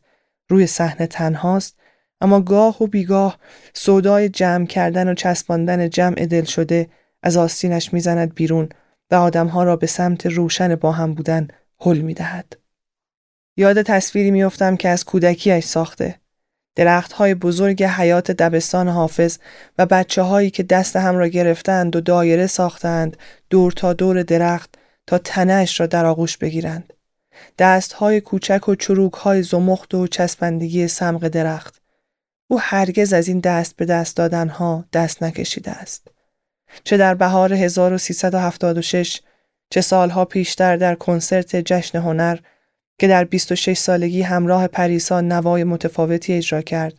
روی 0.49 0.67
صحنه 0.67 1.07
تنهاست 1.07 1.80
اما 2.21 2.41
گاه 2.41 2.84
و 2.84 2.88
بیگاه 2.88 3.38
سودای 3.73 4.29
جمع 4.29 4.65
کردن 4.65 5.07
و 5.07 5.13
چسباندن 5.13 5.89
جمع 5.89 6.25
دل 6.25 6.43
شده 6.43 6.88
از 7.23 7.38
آستینش 7.38 7.93
می‌زند 7.93 8.36
بیرون 8.36 8.69
و 9.12 9.15
آدمها 9.15 9.63
را 9.63 9.75
به 9.75 9.88
سمت 9.88 10.25
روشن 10.25 10.75
با 10.75 10.91
هم 10.91 11.13
بودن 11.13 11.47
حل 11.79 11.97
می‌دهد. 11.97 12.57
یاد 13.57 13.81
تصویری 13.81 14.31
میافتم 14.31 14.75
که 14.75 14.89
از 14.89 15.05
کودکیش 15.05 15.65
ساخته. 15.65 16.15
درخت 16.75 17.12
های 17.12 17.36
بزرگ 17.36 17.84
حیات 17.84 18.31
دبستان 18.31 18.88
حافظ 18.88 19.38
و 19.77 19.86
بچه 19.86 20.21
هایی 20.21 20.49
که 20.49 20.63
دست 20.63 20.95
هم 20.95 21.17
را 21.17 21.27
گرفتند 21.27 21.95
و 21.95 22.01
دایره 22.01 22.47
ساختند 22.47 23.17
دور 23.49 23.71
تا 23.71 23.93
دور 23.93 24.23
درخت 24.23 24.75
تا 25.07 25.17
تنش 25.17 25.79
را 25.79 25.86
در 25.86 26.05
آغوش 26.05 26.38
بگیرند. 26.38 26.93
دستهای 27.57 28.21
کوچک 28.21 28.69
و 28.69 28.75
چروکهای 28.75 29.43
زمخت 29.43 29.93
و 29.93 30.07
چسبندگی 30.07 30.88
سمق 30.88 31.27
درخت. 31.27 31.80
او 32.51 32.59
هرگز 32.59 33.13
از 33.13 33.27
این 33.27 33.39
دست 33.39 33.75
به 33.75 33.85
دست 33.85 34.17
دادنها 34.17 34.85
دست 34.93 35.23
نکشیده 35.23 35.71
است. 35.71 36.07
چه 36.83 36.97
در 36.97 37.15
بهار 37.15 37.53
1376 37.53 39.21
چه 39.69 39.81
سالها 39.81 40.25
پیشتر 40.25 40.77
در 40.77 40.95
کنسرت 40.95 41.55
جشن 41.55 41.99
هنر 41.99 42.37
که 42.99 43.07
در 43.07 43.23
26 43.23 43.77
سالگی 43.77 44.21
همراه 44.21 44.67
پریسا 44.67 45.21
نوای 45.21 45.63
متفاوتی 45.63 46.33
اجرا 46.33 46.61
کرد 46.61 46.93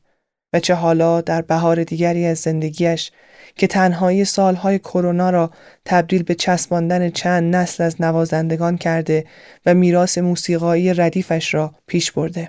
و 0.52 0.60
چه 0.60 0.74
حالا 0.74 1.20
در 1.20 1.42
بهار 1.42 1.84
دیگری 1.84 2.26
از 2.26 2.38
زندگیش 2.38 3.10
که 3.56 3.66
تنهایی 3.66 4.24
سالهای 4.24 4.78
کرونا 4.78 5.30
را 5.30 5.50
تبدیل 5.84 6.22
به 6.22 6.34
چسباندن 6.34 7.10
چند 7.10 7.56
نسل 7.56 7.84
از 7.84 8.02
نوازندگان 8.02 8.78
کرده 8.78 9.24
و 9.66 9.74
میراث 9.74 10.18
موسیقایی 10.18 10.94
ردیفش 10.94 11.54
را 11.54 11.74
پیش 11.86 12.12
برده. 12.12 12.48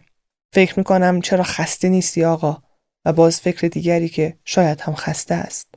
فکر 0.53 0.73
می‌کنم 0.77 1.21
چرا 1.21 1.43
خسته 1.43 1.89
نیستی 1.89 2.23
آقا 2.23 2.57
و 3.05 3.13
باز 3.13 3.41
فکر 3.41 3.67
دیگری 3.67 4.09
که 4.09 4.37
شاید 4.45 4.81
هم 4.81 4.95
خسته 4.95 5.35
است. 5.35 5.67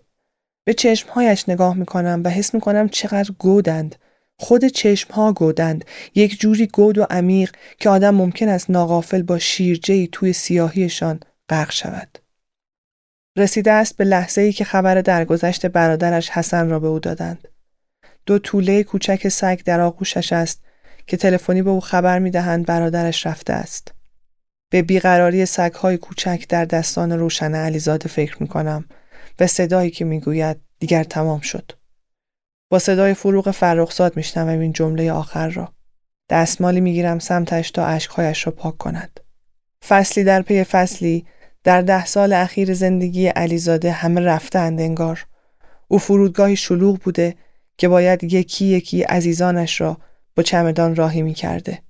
به 0.64 0.74
چشمهایش 0.74 1.48
نگاه 1.48 1.74
می‌کنم 1.74 2.22
و 2.24 2.28
حس 2.28 2.54
می‌کنم 2.54 2.88
چقدر 2.88 3.30
گودند. 3.38 3.96
خود 4.38 4.64
چشمها 4.64 5.32
گودند. 5.32 5.84
یک 6.14 6.40
جوری 6.40 6.66
گود 6.66 6.98
و 6.98 7.06
عمیق 7.10 7.56
که 7.78 7.88
آدم 7.88 8.14
ممکن 8.14 8.48
است 8.48 8.70
ناقافل 8.70 9.22
با 9.22 9.38
شیرجهی 9.38 10.08
توی 10.12 10.32
سیاهیشان 10.32 11.20
غرق 11.48 11.72
شود. 11.72 12.18
رسیده 13.36 13.72
است 13.72 13.96
به 13.96 14.04
لحظه 14.04 14.40
ای 14.40 14.52
که 14.52 14.64
خبر 14.64 15.00
درگذشت 15.00 15.66
برادرش 15.66 16.30
حسن 16.30 16.68
را 16.68 16.80
به 16.80 16.86
او 16.86 16.98
دادند. 16.98 17.48
دو 18.26 18.38
طوله 18.38 18.82
کوچک 18.82 19.28
سگ 19.28 19.60
در 19.64 19.80
آغوشش 19.80 20.32
است 20.32 20.62
که 21.06 21.16
تلفنی 21.16 21.62
به 21.62 21.70
او 21.70 21.80
خبر 21.80 22.18
می 22.18 22.30
دهند 22.30 22.66
برادرش 22.66 23.26
رفته 23.26 23.52
است. 23.52 23.95
به 24.70 24.82
بیقراری 24.82 25.46
سگهای 25.46 25.96
کوچک 25.96 26.44
در 26.48 26.64
دستان 26.64 27.12
روشن 27.12 27.54
علیزاده 27.54 28.08
فکر 28.08 28.36
می 28.40 28.48
کنم 28.48 28.84
و 29.40 29.46
صدایی 29.46 29.90
که 29.90 30.04
می 30.04 30.20
گوید 30.20 30.56
دیگر 30.78 31.04
تمام 31.04 31.40
شد. 31.40 31.72
با 32.70 32.78
صدای 32.78 33.14
فروغ 33.14 33.50
فرخزاد 33.50 34.16
میشنوم 34.16 34.58
این 34.58 34.72
جمله 34.72 35.12
آخر 35.12 35.48
را. 35.48 35.72
دستمالی 36.30 36.80
می‌گیرم 36.80 37.18
سمتش 37.18 37.70
تا 37.70 37.86
اشکهایش 37.86 38.46
را 38.46 38.52
پاک 38.52 38.76
کند. 38.76 39.20
فصلی 39.88 40.24
در 40.24 40.42
پی 40.42 40.64
فصلی 40.64 41.26
در 41.64 41.82
ده 41.82 42.06
سال 42.06 42.32
اخیر 42.32 42.74
زندگی 42.74 43.26
علیزاده 43.26 43.92
همه 43.92 44.20
رفتند 44.20 44.80
انگار. 44.80 45.26
او 45.88 45.98
فرودگاهی 45.98 46.56
شلوغ 46.56 46.98
بوده 46.98 47.34
که 47.78 47.88
باید 47.88 48.24
یکی 48.24 48.64
یکی 48.64 49.02
عزیزانش 49.02 49.80
را 49.80 49.96
با 50.36 50.42
چمدان 50.42 50.96
راهی 50.96 51.22
می 51.22 51.34
کرده. 51.34 51.82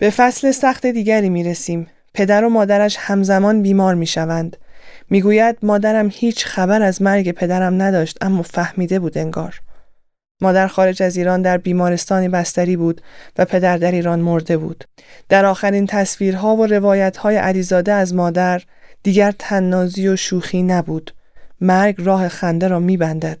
به 0.00 0.10
فصل 0.10 0.50
سخت 0.50 0.86
دیگری 0.86 1.28
می 1.28 1.44
رسیم. 1.44 1.86
پدر 2.14 2.44
و 2.44 2.48
مادرش 2.48 2.96
همزمان 2.98 3.62
بیمار 3.62 3.94
می 3.94 4.06
شوند. 4.06 4.56
می 5.10 5.22
گوید 5.22 5.58
مادرم 5.62 6.08
هیچ 6.12 6.46
خبر 6.46 6.82
از 6.82 7.02
مرگ 7.02 7.32
پدرم 7.32 7.82
نداشت 7.82 8.18
اما 8.20 8.42
فهمیده 8.42 8.98
بود 8.98 9.18
انگار. 9.18 9.60
مادر 10.40 10.66
خارج 10.66 11.02
از 11.02 11.16
ایران 11.16 11.42
در 11.42 11.58
بیمارستانی 11.58 12.28
بستری 12.28 12.76
بود 12.76 13.00
و 13.38 13.44
پدر 13.44 13.76
در 13.76 13.92
ایران 13.92 14.20
مرده 14.20 14.56
بود. 14.56 14.84
در 15.28 15.44
آخرین 15.44 15.86
تصویرها 15.86 16.56
و 16.56 16.66
روایتهای 16.66 17.36
علیزاده 17.36 17.92
از 17.92 18.14
مادر 18.14 18.62
دیگر 19.02 19.34
تننازی 19.38 20.08
و 20.08 20.16
شوخی 20.16 20.62
نبود. 20.62 21.14
مرگ 21.60 21.94
راه 21.98 22.28
خنده 22.28 22.68
را 22.68 22.78
میبندد. 22.78 23.38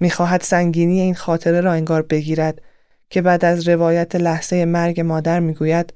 می‌خواهد 0.00 0.40
سنگینی 0.40 1.00
این 1.00 1.14
خاطره 1.14 1.60
را 1.60 1.72
انگار 1.72 2.02
بگیرد 2.02 2.60
که 3.10 3.22
بعد 3.22 3.44
از 3.44 3.68
روایت 3.68 4.16
لحظه 4.16 4.64
مرگ 4.64 5.00
مادر 5.00 5.40
می‌گوید 5.40 5.92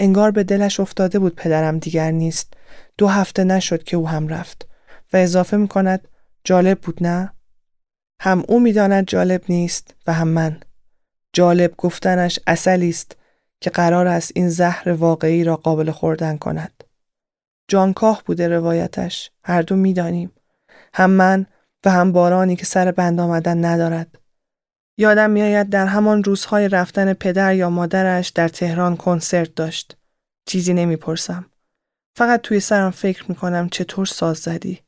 انگار 0.00 0.30
به 0.30 0.44
دلش 0.44 0.80
افتاده 0.80 1.18
بود 1.18 1.34
پدرم 1.34 1.78
دیگر 1.78 2.10
نیست. 2.10 2.54
دو 2.98 3.08
هفته 3.08 3.44
نشد 3.44 3.82
که 3.82 3.96
او 3.96 4.08
هم 4.08 4.28
رفت 4.28 4.68
و 5.12 5.16
اضافه 5.16 5.56
می‌کند 5.56 6.08
جالب 6.44 6.80
بود 6.80 7.02
نه؟ 7.02 7.32
هم 8.20 8.44
او 8.48 8.60
می‌داند 8.60 9.06
جالب 9.06 9.42
نیست 9.48 9.94
و 10.06 10.12
هم 10.12 10.28
من 10.28 10.60
جالب 11.32 11.74
گفتنش 11.76 12.38
اصلی 12.46 12.88
است 12.88 13.16
که 13.60 13.70
قرار 13.70 14.06
است 14.06 14.32
این 14.34 14.48
زهر 14.48 14.88
واقعی 14.92 15.44
را 15.44 15.56
قابل 15.56 15.90
خوردن 15.90 16.36
کند 16.36 16.84
جانکاه 17.68 18.22
بوده 18.26 18.48
روایتش 18.48 19.30
هر 19.44 19.62
دو 19.62 19.76
می‌دانیم 19.76 20.32
هم 20.94 21.10
من 21.10 21.46
و 21.84 21.90
هم 21.90 22.12
بارانی 22.12 22.56
که 22.56 22.66
سر 22.66 22.92
بند 22.92 23.20
آمدن 23.20 23.64
ندارد 23.64 24.18
یادم 25.00 25.30
میآید 25.30 25.70
در 25.70 25.86
همان 25.86 26.24
روزهای 26.24 26.68
رفتن 26.68 27.12
پدر 27.12 27.54
یا 27.54 27.70
مادرش 27.70 28.28
در 28.28 28.48
تهران 28.48 28.96
کنسرت 28.96 29.54
داشت 29.54 29.96
چیزی 30.46 30.74
نمی‌پرسم 30.74 31.46
فقط 32.16 32.40
توی 32.40 32.60
سرم 32.60 32.90
فکر 32.90 33.24
می‌کنم 33.28 33.68
چطور 33.68 34.06
ساز 34.06 34.38
زدی 34.38 34.80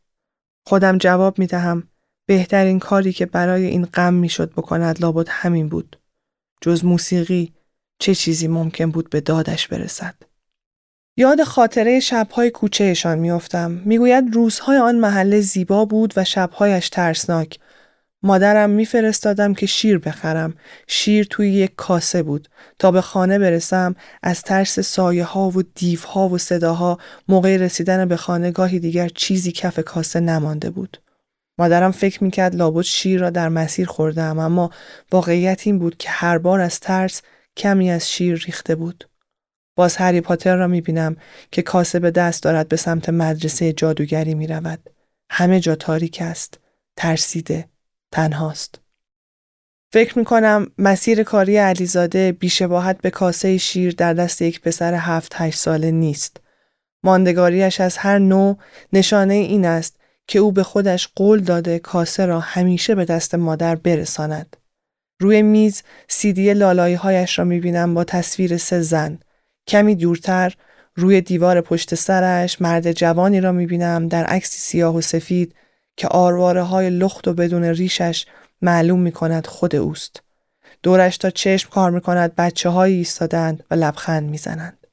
خودم 0.67 0.99
جواب 0.99 1.39
می‌دهم 1.39 1.89
بهترین 2.27 2.79
کاری 2.79 3.13
که 3.13 3.27
برای 3.27 3.67
این 3.67 3.85
غم 3.85 4.15
می‌شد 4.15 4.53
بکند 4.53 5.01
لابد 5.03 5.27
همین 5.29 5.69
بود. 5.69 5.97
جز 6.61 6.85
موسیقی 6.85 7.53
چه 7.99 8.15
چیزی 8.15 8.49
ممکن 8.49 8.91
بود 8.91 9.11
به 9.11 9.21
دادش 9.21 9.69
برسد. 9.69 10.15
یاد 11.17 11.43
خاطره 11.43 12.01
شبهای 12.01 12.51
کوچهشان 12.51 13.19
میافتم. 13.19 13.71
می‌گوید 13.71 14.35
روزهای 14.35 14.79
آن 14.79 14.99
محله 14.99 15.41
زیبا 15.41 15.85
بود 15.85 16.13
و 16.17 16.25
شبهایش 16.25 16.89
ترسناک. 16.89 17.59
مادرم 18.23 18.71
میفرستادم 18.71 19.55
که 19.55 19.67
شیر 19.67 19.99
بخرم. 19.99 20.55
شیر 20.87 21.27
توی 21.31 21.51
یک 21.51 21.73
کاسه 21.77 22.23
بود. 22.23 22.49
تا 22.79 22.91
به 22.91 23.01
خانه 23.01 23.39
برسم 23.39 23.95
از 24.23 24.43
ترس 24.43 24.81
سایه 24.81 25.25
ها 25.25 25.51
و 25.51 25.63
دیف 25.63 26.05
ها 26.05 26.29
و 26.29 26.39
صداها 26.39 26.99
موقع 27.29 27.57
رسیدن 27.57 28.05
به 28.05 28.17
خانه 28.17 28.51
گاهی 28.51 28.79
دیگر 28.79 29.09
چیزی 29.09 29.53
کف 29.53 29.81
کاسه 29.81 30.21
نمانده 30.21 30.71
بود. 30.71 31.03
مادرم 31.59 31.91
فکر 31.91 32.25
می‌کرد 32.25 32.55
لابد 32.55 32.83
شیر 32.83 33.21
را 33.21 33.31
در 33.31 33.49
مسیر 33.49 33.87
خوردم 33.87 34.39
اما 34.39 34.71
واقعیت 35.13 35.67
این 35.67 35.79
بود 35.79 35.97
که 35.97 36.11
هر 36.11 36.39
بار 36.39 36.61
از 36.61 36.81
ترس 36.81 37.23
کمی 37.57 37.91
از 37.91 38.11
شیر 38.11 38.43
ریخته 38.47 38.75
بود. 38.75 39.09
باز 39.77 39.97
هری 39.97 40.21
پاتر 40.21 40.57
را 40.57 40.67
می‌بینم 40.67 41.17
که 41.53 41.63
کاسه 41.63 41.99
به 41.99 42.11
دست 42.11 42.43
دارد 42.43 42.69
به 42.69 42.77
سمت 42.77 43.09
مدرسه 43.09 43.73
جادوگری 43.73 44.35
می‌رود. 44.35 44.91
همه 45.31 45.61
جا 45.61 45.75
تاریک 45.75 46.19
است. 46.21 46.59
ترسیده. 46.97 47.69
تنهاست. 48.13 48.81
فکر 49.93 50.19
می‌کنم 50.19 50.67
مسیر 50.79 51.23
کاری 51.23 51.57
علیزاده 51.57 52.33
بیشباهت 52.33 53.01
به 53.01 53.11
کاسه 53.11 53.59
شیر 53.59 53.95
در 53.95 54.15
دست 54.15 54.43
یک 54.43 54.61
پسر 54.61 54.95
هفت 54.95 55.33
هشت 55.37 55.59
ساله 55.59 55.91
نیست. 55.91 56.37
ماندگاریش 57.03 57.81
از 57.81 57.97
هر 57.97 58.19
نوع 58.19 58.59
نشانه 58.93 59.35
این 59.35 59.65
است 59.65 59.97
که 60.27 60.39
او 60.39 60.53
به 60.53 60.63
خودش 60.63 61.09
قول 61.17 61.41
داده 61.41 61.79
کاسه 61.79 62.27
را 62.27 62.41
همیشه 62.41 62.95
به 62.95 63.05
دست 63.05 63.35
مادر 63.35 63.75
برساند. 63.75 64.57
روی 65.21 65.43
میز 65.43 65.83
سیدی 66.09 66.55
لالایی 66.55 66.95
هایش 66.95 67.39
را 67.39 67.45
می‌بینم 67.45 67.95
با 67.95 68.05
تصویر 68.05 68.57
سه 68.57 68.81
زن. 68.81 69.19
کمی 69.67 69.95
دورتر 69.95 70.55
روی 70.95 71.21
دیوار 71.21 71.61
پشت 71.61 71.95
سرش 71.95 72.61
مرد 72.61 72.93
جوانی 72.93 73.41
را 73.41 73.53
می‌بینم 73.53 74.09
در 74.09 74.25
عکسی 74.25 74.59
سیاه 74.59 74.97
و 74.97 75.01
سفید 75.01 75.55
که 75.97 76.09
آرواره 76.09 76.63
های 76.63 76.91
لخت 76.91 77.29
و 77.29 77.35
بدون 77.35 77.65
ریشش 77.65 78.27
معلوم 78.63 79.01
می‌کند 79.01 79.47
خود 79.47 79.77
اوست. 79.77 80.23
دورش 80.83 81.17
تا 81.17 81.31
چشم 81.31 81.71
کار 81.71 81.91
می‌کند 81.91 82.35
بچه 82.35 82.69
هایی 82.69 82.97
ایستادند 82.97 83.65
و 83.71 83.75
لبخند 83.75 84.31
می‌زنند. 84.31 84.87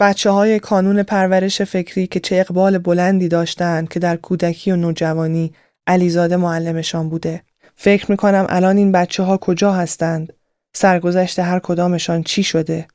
بچه 0.00 0.30
های 0.30 0.58
کانون 0.58 1.02
پرورش 1.02 1.62
فکری 1.62 2.06
که 2.06 2.20
چه 2.20 2.36
اقبال 2.36 2.78
بلندی 2.78 3.28
داشتند 3.28 3.88
که 3.88 4.00
در 4.00 4.16
کودکی 4.16 4.72
و 4.72 4.76
نوجوانی 4.76 5.54
علیزاده 5.86 6.36
معلمشان 6.36 7.08
بوده. 7.08 7.42
فکر 7.76 8.10
می‌کنم 8.10 8.46
الان 8.48 8.76
این 8.76 8.92
بچه 8.92 9.22
ها 9.22 9.36
کجا 9.36 9.72
هستند؟ 9.72 10.32
سرگذشت 10.72 11.38
هر 11.38 11.58
کدامشان 11.58 12.22
چی 12.22 12.42
شده؟ 12.42 12.86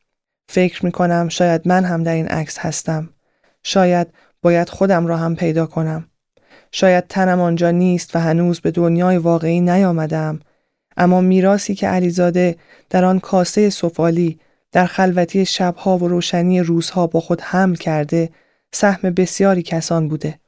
فکر 0.50 0.86
می‌کنم 0.86 1.30
شاید 1.30 1.68
من 1.68 1.86
هم 1.86 2.04
در 2.04 2.14
این 2.14 2.28
عکس 2.28 2.58
هستم. 2.58 3.10
شاید 3.64 4.08
باید 4.42 4.70
خودم 4.70 5.08
را 5.08 5.18
هم 5.18 5.36
پیدا 5.36 5.66
کنم. 5.66 6.09
شاید 6.72 7.08
تنم 7.08 7.42
آنجا 7.42 7.72
نیست 7.72 8.16
و 8.16 8.20
هنوز 8.20 8.60
به 8.60 8.72
دنیای 8.72 9.18
واقعی 9.18 9.62
نیامدم. 9.62 10.40
اما 10.98 11.22
میراسی 11.22 11.76
که 11.76 11.88
علیزاده 11.88 12.56
در 12.90 13.06
آن 13.06 13.20
کاسه 13.20 13.70
سفالی 13.70 14.40
در 14.72 14.86
خلوتی 14.86 15.46
شبها 15.46 15.98
و 15.98 16.08
روشنی 16.08 16.62
روزها 16.62 17.08
با 17.08 17.20
خود 17.20 17.42
حمل 17.42 17.76
کرده 17.76 18.30
سهم 18.72 19.10
بسیاری 19.10 19.62
کسان 19.62 20.08
بوده. 20.08 20.40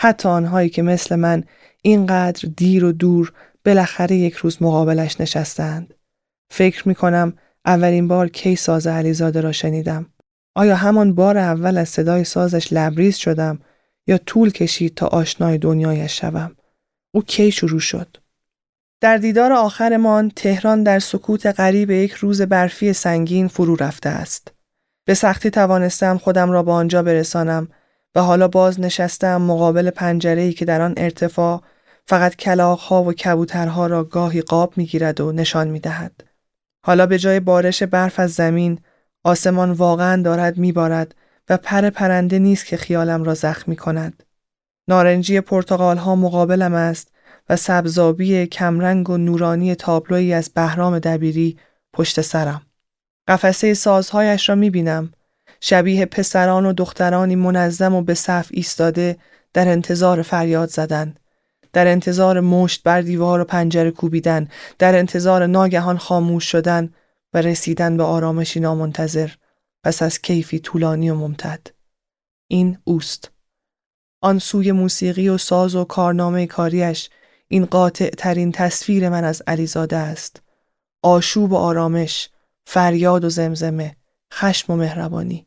حتی 0.00 0.28
آنهایی 0.28 0.68
که 0.68 0.82
مثل 0.82 1.16
من 1.16 1.44
اینقدر 1.82 2.48
دیر 2.56 2.84
و 2.84 2.92
دور 2.92 3.32
بالاخره 3.64 4.16
یک 4.16 4.34
روز 4.34 4.62
مقابلش 4.62 5.20
نشستند. 5.20 5.94
فکر 6.50 6.88
می 6.88 6.94
کنم 6.94 7.32
اولین 7.64 8.08
بار 8.08 8.28
کی 8.28 8.56
ساز 8.56 8.86
علیزاده 8.86 9.40
را 9.40 9.52
شنیدم. 9.52 10.06
آیا 10.54 10.76
همان 10.76 11.14
بار 11.14 11.38
اول 11.38 11.78
از 11.78 11.88
صدای 11.88 12.24
سازش 12.24 12.72
لبریز 12.72 13.16
شدم 13.16 13.58
یا 14.06 14.18
طول 14.18 14.50
کشید 14.50 14.94
تا 14.94 15.06
آشنای 15.06 15.58
دنیایش 15.58 16.20
شوم؟ 16.20 16.56
او 17.14 17.22
کی 17.22 17.50
شروع 17.50 17.80
شد؟ 17.80 18.16
در 19.00 19.16
دیدار 19.16 19.52
آخرمان 19.52 20.30
تهران 20.36 20.82
در 20.82 20.98
سکوت 20.98 21.46
قریب 21.46 21.90
یک 21.90 22.12
روز 22.12 22.42
برفی 22.42 22.92
سنگین 22.92 23.48
فرو 23.48 23.76
رفته 23.76 24.08
است. 24.08 24.52
به 25.04 25.14
سختی 25.14 25.50
توانستم 25.50 26.18
خودم 26.18 26.50
را 26.50 26.62
به 26.62 26.72
آنجا 26.72 27.02
برسانم 27.02 27.68
و 28.14 28.20
حالا 28.20 28.48
باز 28.48 28.80
نشستم 28.80 29.42
مقابل 29.42 29.90
پنجره‌ای 29.90 30.52
که 30.52 30.64
در 30.64 30.80
آن 30.80 30.94
ارتفاع 30.96 31.62
فقط 32.06 32.36
کلاغها 32.36 33.02
و 33.02 33.12
کبوترها 33.12 33.86
را 33.86 34.04
گاهی 34.04 34.40
قاب 34.40 34.72
می‌گیرد 34.76 35.20
و 35.20 35.32
نشان 35.32 35.68
می‌دهد. 35.68 36.24
حالا 36.84 37.06
به 37.06 37.18
جای 37.18 37.40
بارش 37.40 37.82
برف 37.82 38.20
از 38.20 38.32
زمین 38.32 38.78
آسمان 39.24 39.70
واقعا 39.70 40.22
دارد 40.22 40.58
میبارد 40.58 41.14
و 41.48 41.56
پر 41.56 41.90
پرنده 41.90 42.38
نیست 42.38 42.66
که 42.66 42.76
خیالم 42.76 43.24
را 43.24 43.34
زخمی 43.34 43.76
کند. 43.76 44.22
نارنجی 44.88 45.40
پرتغال 45.40 45.96
ها 45.96 46.16
مقابلم 46.16 46.74
است 46.74 47.08
و 47.48 47.56
سبزابی 47.56 48.46
کمرنگ 48.46 49.10
و 49.10 49.16
نورانی 49.16 49.74
تابلویی 49.74 50.32
از 50.32 50.50
بهرام 50.54 50.98
دبیری 50.98 51.58
پشت 51.92 52.20
سرم. 52.20 52.62
قفسه 53.28 53.74
سازهایش 53.74 54.48
را 54.48 54.54
می 54.54 54.70
بینم. 54.70 55.12
شبیه 55.60 56.06
پسران 56.06 56.66
و 56.66 56.72
دخترانی 56.72 57.36
منظم 57.36 57.94
و 57.94 58.02
به 58.02 58.14
صف 58.14 58.48
ایستاده 58.50 59.16
در 59.52 59.68
انتظار 59.68 60.22
فریاد 60.22 60.68
زدن. 60.68 61.14
در 61.72 61.86
انتظار 61.86 62.40
مشت 62.40 62.82
بر 62.82 63.00
دیوار 63.00 63.40
و 63.40 63.44
پنجره 63.44 63.90
کوبیدن. 63.90 64.48
در 64.78 64.98
انتظار 64.98 65.46
ناگهان 65.46 65.98
خاموش 65.98 66.44
شدن 66.44 66.92
و 67.34 67.38
رسیدن 67.38 67.96
به 67.96 68.02
آرامشی 68.02 68.60
نامنتظر 68.60 69.30
پس 69.86 70.02
از 70.02 70.18
کیفی 70.22 70.58
طولانی 70.58 71.10
و 71.10 71.14
ممتد. 71.14 71.66
این 72.48 72.78
اوست. 72.84 73.30
آن 74.20 74.38
سوی 74.38 74.72
موسیقی 74.72 75.28
و 75.28 75.38
ساز 75.38 75.74
و 75.74 75.84
کارنامه 75.84 76.46
کاریش 76.46 77.10
این 77.48 77.64
قاطع 77.64 78.10
ترین 78.10 78.52
تصویر 78.52 79.08
من 79.08 79.24
از 79.24 79.42
علیزاده 79.46 79.96
است. 79.96 80.42
آشوب 81.02 81.52
و 81.52 81.56
آرامش، 81.56 82.28
فریاد 82.66 83.24
و 83.24 83.28
زمزمه، 83.28 83.96
خشم 84.32 84.72
و 84.72 84.76
مهربانی. 84.76 85.46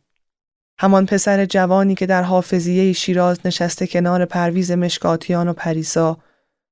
همان 0.79 1.05
پسر 1.05 1.45
جوانی 1.45 1.95
که 1.95 2.05
در 2.05 2.23
حافظیه 2.23 2.93
شیراز 2.93 3.39
نشسته 3.45 3.87
کنار 3.87 4.25
پرویز 4.25 4.71
مشکاتیان 4.71 5.47
و 5.47 5.53
پریسا 5.53 6.17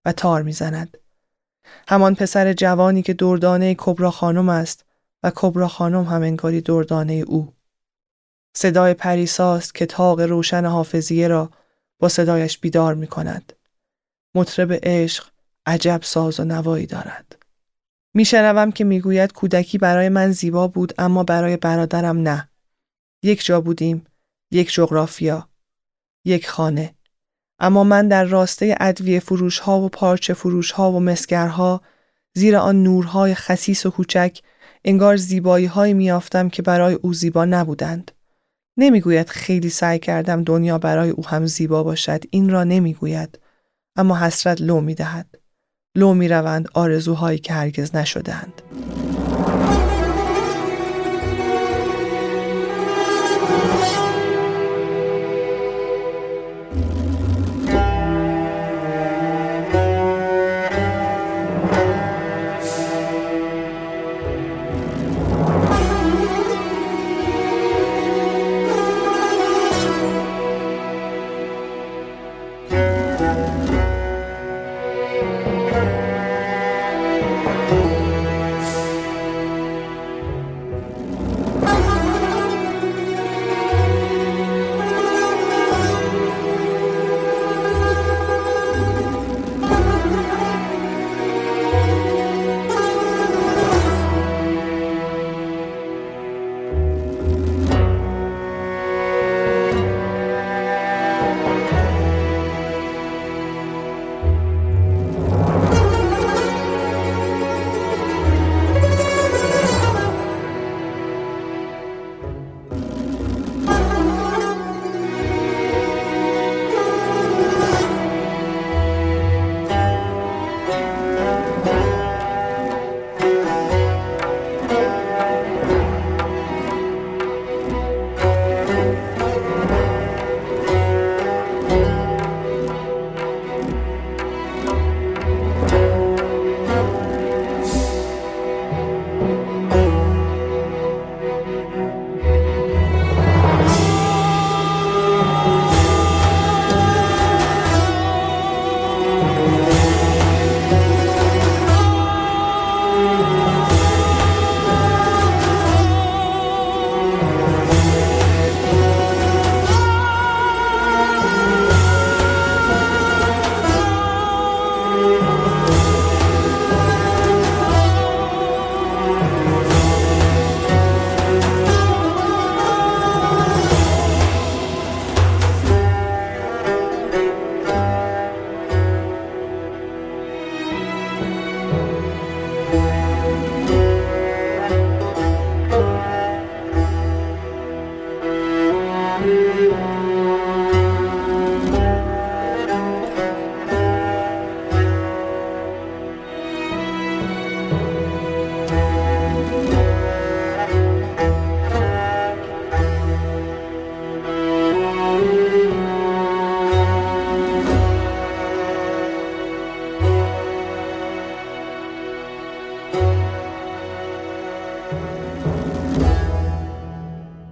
و 0.06 0.12
تار 0.12 0.42
می‌زند. 0.42 0.98
همان 1.88 2.16
پسر 2.16 2.54
جوانی 2.54 3.02
که 3.02 3.14
دردانه 3.14 3.76
کبرا 3.78 4.12
خانم 4.12 4.50
است 4.50 4.86
و 5.24 5.32
کبرا 5.36 5.68
خانم 5.68 6.04
هم 6.04 6.22
انگاری 6.22 6.62
دردانه 6.62 7.14
او. 7.14 7.57
صدای 8.60 8.94
پریساست 8.94 9.76
که 9.76 9.86
تاق 9.86 10.20
روشن 10.20 10.66
حافظیه 10.66 11.28
را 11.28 11.50
با 12.00 12.10
صدایش 12.10 12.58
بیدار 12.58 12.94
می 12.94 13.08
کند. 13.08 13.54
مطرب 14.36 14.80
عشق 14.84 15.26
عجب 15.66 16.00
ساز 16.04 16.40
و 16.40 16.44
نوایی 16.44 16.86
دارد. 16.86 17.36
میشنوم 18.14 18.72
که 18.72 18.84
می‌گوید 18.84 19.34
کودکی 19.34 19.78
برای 19.78 20.10
من 20.10 20.32
زیبا 20.32 20.68
بود 20.68 20.94
اما 20.98 21.24
برای 21.24 21.58
برادرم 21.58 22.18
نه. 22.18 22.50
یک 23.24 23.46
جا 23.46 23.62
بودیم، 23.62 24.06
یک 24.52 24.74
جغرافیا، 24.74 25.50
یک 26.26 26.48
خانه. 26.48 26.96
اما 27.60 27.84
من 27.84 28.08
در 28.08 28.24
راسته 28.24 28.76
ادویه 28.80 29.20
فروش 29.20 29.60
ها 29.60 29.80
و 29.80 29.90
پارچه 29.90 30.34
فروش 30.34 30.72
ها 30.72 30.92
و 30.92 31.00
مسگرها 31.00 31.82
زیر 32.34 32.56
آن 32.56 32.84
نورهای 32.84 33.36
خسیس 33.36 33.86
و 33.86 33.92
کوچک 33.92 34.40
انگار 34.86 35.16
زیبایی 35.16 35.66
های 35.66 35.94
میافتم 35.94 36.50
که 36.50 36.62
برای 36.62 36.94
او 36.94 37.14
زیبا 37.14 37.46
نبودند. 37.46 38.12
نمی‌گوید 38.78 39.30
خیلی 39.30 39.70
سعی 39.70 40.00
کردم 40.00 40.44
دنیا 40.44 40.78
برای 40.78 41.10
او 41.10 41.28
هم 41.28 41.46
زیبا 41.46 41.84
باشد 41.84 42.24
این 42.30 42.50
را 42.50 42.64
نمی‌گوید. 42.64 43.40
اما 43.96 44.18
حسرت 44.18 44.62
لو 44.62 44.82
می‌دهد. 44.82 45.28
لو 45.96 46.14
می‌روند 46.14 46.68
آرزوهایی 46.74 47.40
که 47.40 47.54
هرگز 47.54 47.96
نشدهاند. 47.96 48.62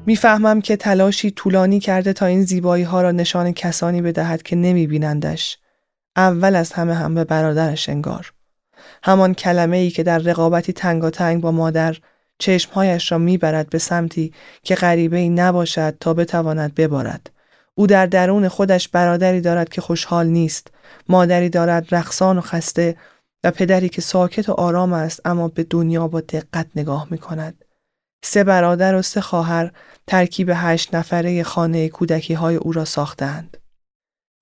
می‌فهمم 0.05 0.61
که 0.61 0.75
تلاشی 0.75 1.31
طولانی 1.31 1.79
کرده 1.79 2.13
تا 2.13 2.25
این 2.25 2.43
زیبایی 2.43 2.83
ها 2.83 3.01
را 3.01 3.11
نشان 3.11 3.51
کسانی 3.51 4.01
بدهد 4.01 4.43
که 4.43 4.55
نمی 4.55 4.87
بینندش. 4.87 5.57
اول 6.15 6.55
از 6.55 6.73
همه 6.73 6.93
هم 6.93 7.15
به 7.15 7.23
برادرش 7.23 7.89
انگار. 7.89 8.33
همان 9.03 9.33
کلمه 9.33 9.77
ای 9.77 9.89
که 9.89 10.03
در 10.03 10.17
رقابتی 10.17 10.73
تنگاتنگ 10.73 11.41
با 11.41 11.51
مادر 11.51 11.97
چشمهایش 12.39 13.11
را 13.11 13.17
می‌برد 13.17 13.69
به 13.69 13.77
سمتی 13.77 14.33
که 14.63 14.75
غریبه 14.75 15.17
ای 15.17 15.29
نباشد 15.29 15.95
تا 15.99 16.13
بتواند 16.13 16.75
ببارد. 16.75 17.29
او 17.75 17.87
در 17.87 18.05
درون 18.05 18.47
خودش 18.47 18.87
برادری 18.87 19.41
دارد 19.41 19.69
که 19.69 19.81
خوشحال 19.81 20.27
نیست، 20.27 20.67
مادری 21.09 21.49
دارد 21.49 21.95
رقصان 21.95 22.37
و 22.37 22.41
خسته 22.41 22.95
و 23.43 23.51
پدری 23.51 23.89
که 23.89 24.01
ساکت 24.01 24.49
و 24.49 24.51
آرام 24.51 24.93
است 24.93 25.21
اما 25.25 25.47
به 25.47 25.63
دنیا 25.63 26.07
با 26.07 26.21
دقت 26.21 26.67
نگاه 26.75 27.07
می 27.11 27.17
کند. 27.17 27.64
سه 28.25 28.43
برادر 28.43 28.95
و 28.95 29.01
سه 29.01 29.21
خواهر 29.21 29.71
ترکیب 30.07 30.51
هشت 30.53 30.95
نفره 30.95 31.43
خانه 31.43 31.89
کودکی 31.89 32.33
های 32.33 32.55
او 32.55 32.71
را 32.71 32.85
ساختند. 32.85 33.57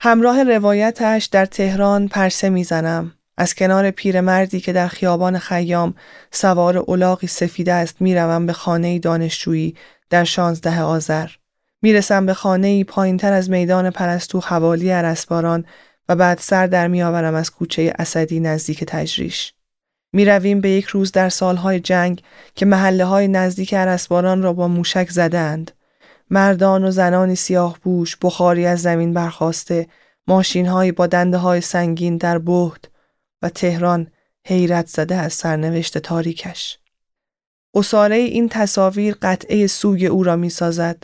همراه 0.02 0.44
روایتش 0.44 1.26
در 1.26 1.46
تهران 1.46 2.08
پرسه 2.08 2.50
می‌زنم. 2.50 3.14
از 3.38 3.56
کنار 3.56 3.92
پیرمردی 3.92 4.60
که 4.60 4.74
در 4.74 4.88
خیابان 4.88 5.40
خیام 5.40 5.94
سوار 6.32 6.78
اولاغی 6.78 7.28
سفیده 7.28 7.74
است 7.74 8.02
می‌روم 8.02 8.46
به 8.46 8.54
خانه 8.54 9.00
دانشجویی 9.00 9.76
در 10.10 10.24
شانزده 10.24 10.82
آذر. 10.82 11.30
می‌رسم 11.82 12.26
به 12.26 12.34
خانه 12.34 12.68
ای 12.68 12.84
پایین 12.84 13.18
تر 13.18 13.34
از 13.34 13.50
میدان 13.50 13.90
پرستو 13.90 14.40
حوالی 14.40 14.90
عرسباران 14.90 15.66
و 16.10 16.16
بعد 16.16 16.40
سر 16.40 16.68
در 16.68 16.88
میآورم 16.88 17.36
از 17.36 17.52
کوچه 17.52 17.94
اسدی 18.00 18.40
نزدیک 18.40 18.84
تجریش. 18.84 19.54
می 20.14 20.26
رویم 20.26 20.62
به 20.62 20.70
یک 20.70 20.86
روز 20.86 21.12
در 21.12 21.30
سالهای 21.30 21.80
جنگ 21.80 22.22
که 22.56 22.66
محله 22.66 23.06
های 23.06 23.28
نزدیک 23.28 23.74
عرسباران 23.74 24.44
را 24.44 24.54
با 24.54 24.68
موشک 24.68 25.10
زدند 25.10 25.72
مردان 26.30 26.84
و 26.84 26.92
زنانی 26.92 27.36
سیاه 27.36 27.78
بوش 27.84 28.18
بخاری 28.18 28.66
از 28.66 28.82
زمین 28.82 29.14
برخواسته 29.14 29.88
ماشین 30.28 30.92
با 30.92 31.08
دنده 31.08 31.38
های 31.38 31.62
سنگین 31.62 32.18
در 32.18 32.38
بهد 32.38 32.88
و 33.42 33.50
تهران 33.50 34.08
حیرت 34.46 34.88
زده 34.88 35.16
از 35.16 35.34
سرنوشت 35.34 35.98
تاریکش. 35.98 36.78
اصاره 37.76 38.16
این 38.16 38.50
تصاویر 38.50 39.16
قطعه 39.22 39.68
سوگ 39.68 40.08
او 40.12 40.24
را 40.24 40.36
می 40.36 40.50
سازد. 40.50 41.04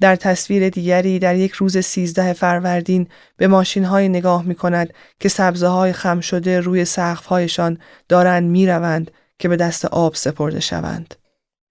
در 0.00 0.16
تصویر 0.16 0.68
دیگری 0.68 1.18
در 1.18 1.36
یک 1.36 1.52
روز 1.52 1.78
سیزده 1.78 2.32
فروردین 2.32 3.08
به 3.36 3.46
ماشین 3.46 3.84
های 3.84 4.08
نگاه 4.08 4.42
می 4.42 4.54
کند 4.54 4.94
که 5.20 5.28
سبزه 5.28 5.66
های 5.66 5.92
خم 5.92 6.20
شده 6.20 6.60
روی 6.60 6.84
سقف 6.84 7.26
هایشان 7.26 7.78
دارند 8.08 8.50
می 8.50 8.66
روند 8.66 9.10
که 9.38 9.48
به 9.48 9.56
دست 9.56 9.84
آب 9.84 10.14
سپرده 10.14 10.60
شوند. 10.60 11.14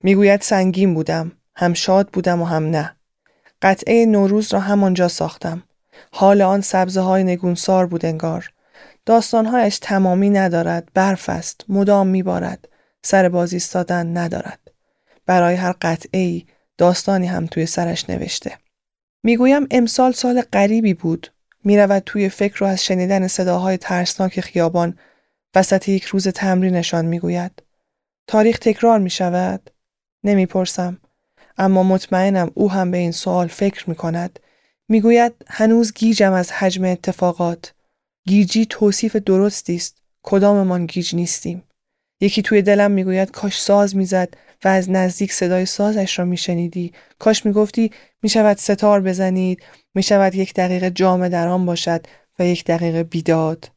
می‌گوید 0.03 0.41
سنگین 0.41 0.93
بودم، 0.93 1.31
هم 1.55 1.73
شاد 1.73 2.09
بودم 2.09 2.41
و 2.41 2.45
هم 2.45 2.69
نه. 2.69 2.95
قطعه 3.61 4.05
نوروز 4.05 4.53
را 4.53 4.59
همانجا 4.59 5.07
ساختم. 5.07 5.63
حال 6.11 6.41
آن 6.41 6.61
سبزه 6.61 7.01
های 7.01 7.23
نگونسار 7.23 7.85
بود 7.85 8.05
انگار. 8.05 8.49
داستانهایش 9.05 9.79
تمامی 9.79 10.29
ندارد 10.29 10.89
برف 10.93 11.29
است 11.29 11.65
مدام 11.69 12.07
میبارد 12.07 12.67
سر 13.03 13.29
بازی 13.29 13.61
ندارد 13.91 14.59
برای 15.25 15.55
هر 15.55 15.75
قطعه 15.81 16.19
ای 16.19 16.45
داستانی 16.77 17.27
هم 17.27 17.45
توی 17.45 17.65
سرش 17.65 18.09
نوشته. 18.09 18.57
می‌گویم 19.23 19.67
امسال 19.71 20.11
سال 20.11 20.41
غریبی 20.41 20.93
بود. 20.93 21.33
می‌رود 21.63 22.03
توی 22.05 22.29
فکر 22.29 22.63
و 22.63 22.67
از 22.67 22.85
شنیدن 22.85 23.27
صداهای 23.27 23.77
ترسناک 23.77 24.41
خیابان 24.41 24.97
وسط 25.55 25.89
یک 25.89 26.03
روز 26.03 26.27
تمرینشان 26.27 27.05
می‌گوید. 27.05 27.63
تاریخ 28.27 28.57
تکرار 28.57 28.99
می 28.99 29.09
شود؟ 29.09 29.69
نمی‌پرسم. 30.23 30.97
اما 31.57 31.83
مطمئنم 31.83 32.51
او 32.53 32.71
هم 32.71 32.91
به 32.91 32.97
این 32.97 33.11
سوال 33.11 33.47
فکر 33.47 33.89
می 33.89 33.95
کند 33.95 34.39
می‌گوید 34.89 35.33
هنوز 35.47 35.93
گیجم 35.93 36.33
از 36.33 36.51
حجم 36.51 36.85
اتفاقات. 36.85 37.73
گیجی 38.27 38.65
توصیف 38.65 39.15
درستی 39.15 39.75
است. 39.75 39.97
کداممان 40.23 40.85
گیج 40.85 41.15
نیستیم. 41.15 41.63
یکی 42.21 42.41
توی 42.41 42.61
دلم 42.61 42.91
می‌گوید 42.91 43.31
کاش 43.31 43.61
ساز 43.61 43.95
می‌زد. 43.95 44.33
و 44.63 44.67
از 44.67 44.91
نزدیک 44.91 45.33
صدای 45.33 45.65
سازش 45.65 46.19
را 46.19 46.25
میشنیدی 46.25 46.93
کاش 47.19 47.45
می‌گفتی 47.45 47.91
می‌شود 48.21 48.57
ستار 48.57 49.01
بزنید 49.01 49.63
می‌شود 49.93 50.35
یک 50.35 50.53
دقیقه 50.53 50.91
جامه 50.91 51.29
در 51.29 51.47
آن 51.47 51.65
باشد 51.65 52.05
و 52.39 52.45
یک 52.45 52.65
دقیقه 52.65 53.03
بیداد 53.03 53.71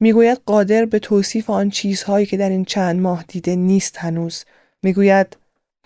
می‌گوید 0.00 0.40
قادر 0.46 0.84
به 0.84 0.98
توصیف 0.98 1.50
آن 1.50 1.70
چیزهایی 1.70 2.26
که 2.26 2.36
در 2.36 2.48
این 2.48 2.64
چند 2.64 3.00
ماه 3.00 3.24
دیده 3.28 3.56
نیست 3.56 3.98
هنوز 3.98 4.44
می‌گوید 4.82 5.36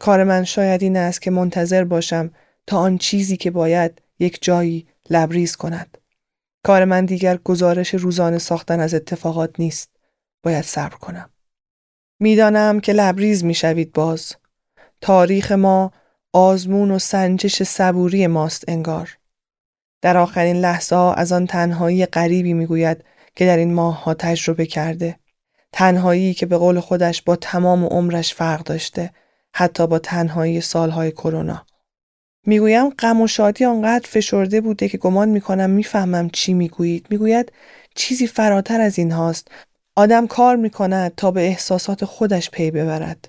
کار 0.01 0.25
من 0.25 0.45
شاید 0.45 0.83
این 0.83 0.97
است 0.97 1.23
که 1.23 1.31
منتظر 1.31 1.85
باشم 1.85 2.31
تا 2.67 2.79
آن 2.79 2.99
چیزی 2.99 3.37
که 3.37 3.51
باید 3.51 4.03
یک 4.19 4.39
جایی 4.43 4.87
لبریز 5.11 5.57
کند 5.57 5.99
کار 6.63 6.85
من 6.85 7.05
دیگر 7.05 7.37
گزارش 7.37 7.95
روزانه 7.95 8.39
ساختن 8.39 8.81
از 8.81 8.95
اتفاقات 8.95 9.61
نیست. 9.61 9.91
باید 10.43 10.65
صبر 10.65 10.97
کنم. 10.97 11.31
می‌دانم 12.21 12.81
که 12.81 12.93
لبریز 12.93 13.45
می‌شوید 13.45 13.93
باز. 13.93 14.35
تاریخ 15.01 15.53
ما 15.53 15.93
آزمون 16.33 16.91
و 16.91 16.99
سنجش 16.99 17.63
صبوری 17.63 18.27
ماست 18.27 18.65
انگار. 18.69 19.19
در 20.03 20.17
آخرین 20.17 20.57
لحظه 20.57 20.97
ها 20.97 21.15
از 21.15 21.33
آن 21.33 21.47
تنهایی 21.47 22.07
غریبی 22.07 22.53
می‌گوید 22.53 23.05
که 23.35 23.47
در 23.47 23.57
این 23.57 23.75
ماه 23.75 24.05
ها 24.05 24.15
تجربه 24.15 24.67
کرده. 24.67 25.19
تنهایی 25.73 26.35
که 26.35 26.47
به 26.47 26.57
قول 26.57 26.81
خودش 26.81 27.23
با 27.23 27.37
تمام 27.37 27.85
عمرش 27.85 28.35
فرق 28.35 28.63
داشته 28.63 29.11
حتی 29.55 29.87
با 29.87 29.99
تنهایی 29.99 30.61
سالهای 30.61 31.11
کرونا. 31.11 31.67
می‌گویم 32.47 32.91
غم 32.91 33.21
و 33.21 33.27
شادی 33.27 33.65
آنقدر 33.65 34.09
فشرده 34.09 34.61
بوده 34.61 34.89
که 34.89 34.99
گمان 34.99 35.29
می‌کنم 35.29 35.71
می‌فهمم 35.71 36.31
چی 36.31 36.55
می‌گویید 36.55 37.07
می‌گوید 37.11 37.53
چیزی 37.95 38.27
فراتر 38.27 38.81
از 38.81 38.99
این 38.99 39.13
هاست 39.13 39.49
آدم 39.97 40.27
کار 40.27 40.57
می‌کند 40.57 41.15
تا 41.17 41.31
به 41.31 41.41
احساسات 41.41 42.05
خودش 42.05 42.51
پی 42.51 42.71
ببرد. 42.71 43.29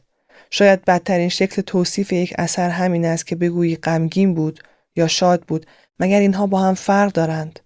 شاید 0.49 0.85
بدترین 0.85 1.29
شکل 1.29 1.61
توصیف 1.61 2.13
یک 2.13 2.33
اثر 2.37 2.69
همین 2.69 3.05
است 3.05 3.27
که 3.27 3.35
بگویی 3.35 3.75
غمگین 3.75 4.33
بود 4.33 4.59
یا 4.95 5.07
شاد 5.07 5.41
بود 5.41 5.65
مگر 5.99 6.19
اینها 6.19 6.47
با 6.47 6.59
هم 6.59 6.73
فرق 6.73 7.11
دارند؟ 7.11 7.59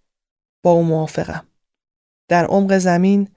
با 0.63 0.71
او 0.71 0.83
موافقم. 0.83 1.43
در 2.27 2.45
عمق 2.45 2.77
زمین 2.77 3.27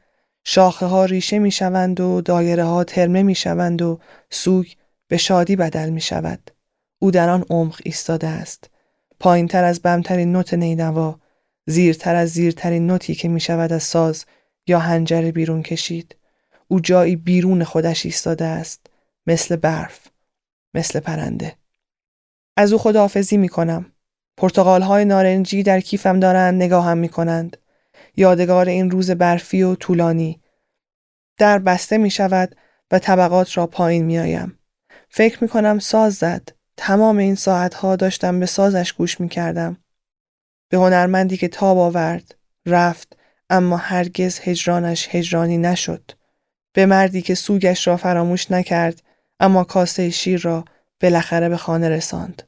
شاخه 0.44 0.86
ها 0.86 1.04
ریشه 1.04 1.38
می 1.38 1.50
شوند 1.50 2.00
و 2.00 2.20
دایره 2.20 2.64
ها 2.64 2.84
ترمه 2.84 3.22
می 3.22 3.34
شوند 3.34 3.82
و 3.82 3.98
سوگ 4.30 4.66
به 5.08 5.16
شادی 5.16 5.56
بدل 5.56 5.90
می 5.90 6.00
شود. 6.00 6.50
او 6.98 7.10
در 7.10 7.28
آن 7.28 7.44
عمق 7.50 7.80
ایستاده 7.84 8.26
است. 8.26 8.70
پایین 9.20 9.48
تر 9.48 9.64
از 9.64 9.80
بمترین 9.80 10.32
نوت 10.32 10.54
نینوا 10.54 11.18
زیرتر 11.66 12.14
از 12.14 12.28
زیرترین 12.28 12.86
نوتی 12.86 13.14
که 13.14 13.28
می 13.28 13.40
شود 13.40 13.72
از 13.72 13.82
ساز 13.82 14.24
یا 14.66 14.78
هنجره 14.78 15.32
بیرون 15.32 15.62
کشید. 15.62 16.16
او 16.68 16.80
جایی 16.80 17.16
بیرون 17.16 17.64
خودش 17.64 18.06
ایستاده 18.06 18.44
است 18.44 18.86
مثل 19.26 19.56
برف 19.56 20.08
مثل 20.74 21.00
پرنده. 21.00 21.56
از 22.56 22.72
او 22.72 22.78
خداحافظی 22.78 23.36
می 23.36 23.48
کنم 23.48 23.92
پرتغال 24.36 24.82
های 24.82 25.04
نارنجی 25.04 25.62
در 25.62 25.80
کیفم 25.80 26.20
دارند 26.20 26.62
نگاهم 26.62 26.98
می 26.98 27.08
کنند 27.08 27.56
یادگار 28.16 28.68
این 28.68 28.90
روز 28.90 29.10
برفی 29.10 29.62
و 29.62 29.74
طولانی. 29.74 30.40
در 31.38 31.58
بسته 31.58 31.98
می 31.98 32.10
شود 32.10 32.56
و 32.90 32.98
طبقات 32.98 33.56
را 33.56 33.66
پایین 33.66 34.04
می 34.04 34.18
آیم. 34.18 34.58
فکر 35.08 35.38
می 35.42 35.48
کنم 35.48 35.78
ساز 35.78 36.14
زد. 36.14 36.48
تمام 36.76 37.16
این 37.18 37.34
ساعتها 37.34 37.96
داشتم 37.96 38.40
به 38.40 38.46
سازش 38.46 38.92
گوش 38.92 39.20
می 39.20 39.28
کردم. 39.28 39.76
به 40.68 40.76
هنرمندی 40.76 41.36
که 41.36 41.48
تاب 41.48 41.78
آورد، 41.78 42.34
رفت، 42.66 43.16
اما 43.50 43.76
هرگز 43.76 44.40
هجرانش 44.42 45.08
هجرانی 45.10 45.58
نشد. 45.58 46.10
به 46.72 46.86
مردی 46.86 47.22
که 47.22 47.34
سوگش 47.34 47.86
را 47.86 47.96
فراموش 47.96 48.50
نکرد، 48.50 49.02
اما 49.40 49.64
کاسه 49.64 50.10
شیر 50.10 50.40
را 50.40 50.64
بالاخره 51.00 51.48
به 51.48 51.56
خانه 51.56 51.88
رساند. 51.88 52.42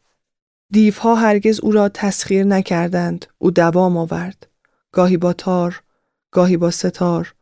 دیوها 0.70 1.14
هرگز 1.14 1.61
او 1.61 1.72
را 1.72 1.88
تسخیر 1.88 2.44
نکردند، 2.44 3.26
او 3.38 3.51
دوام 3.51 3.97
آورد. 3.97 4.47
گاهی 4.92 5.16
با 5.16 5.32
تار، 5.32 5.82
گاهی 6.30 6.57
با 6.57 6.70
ستار، 6.70 7.34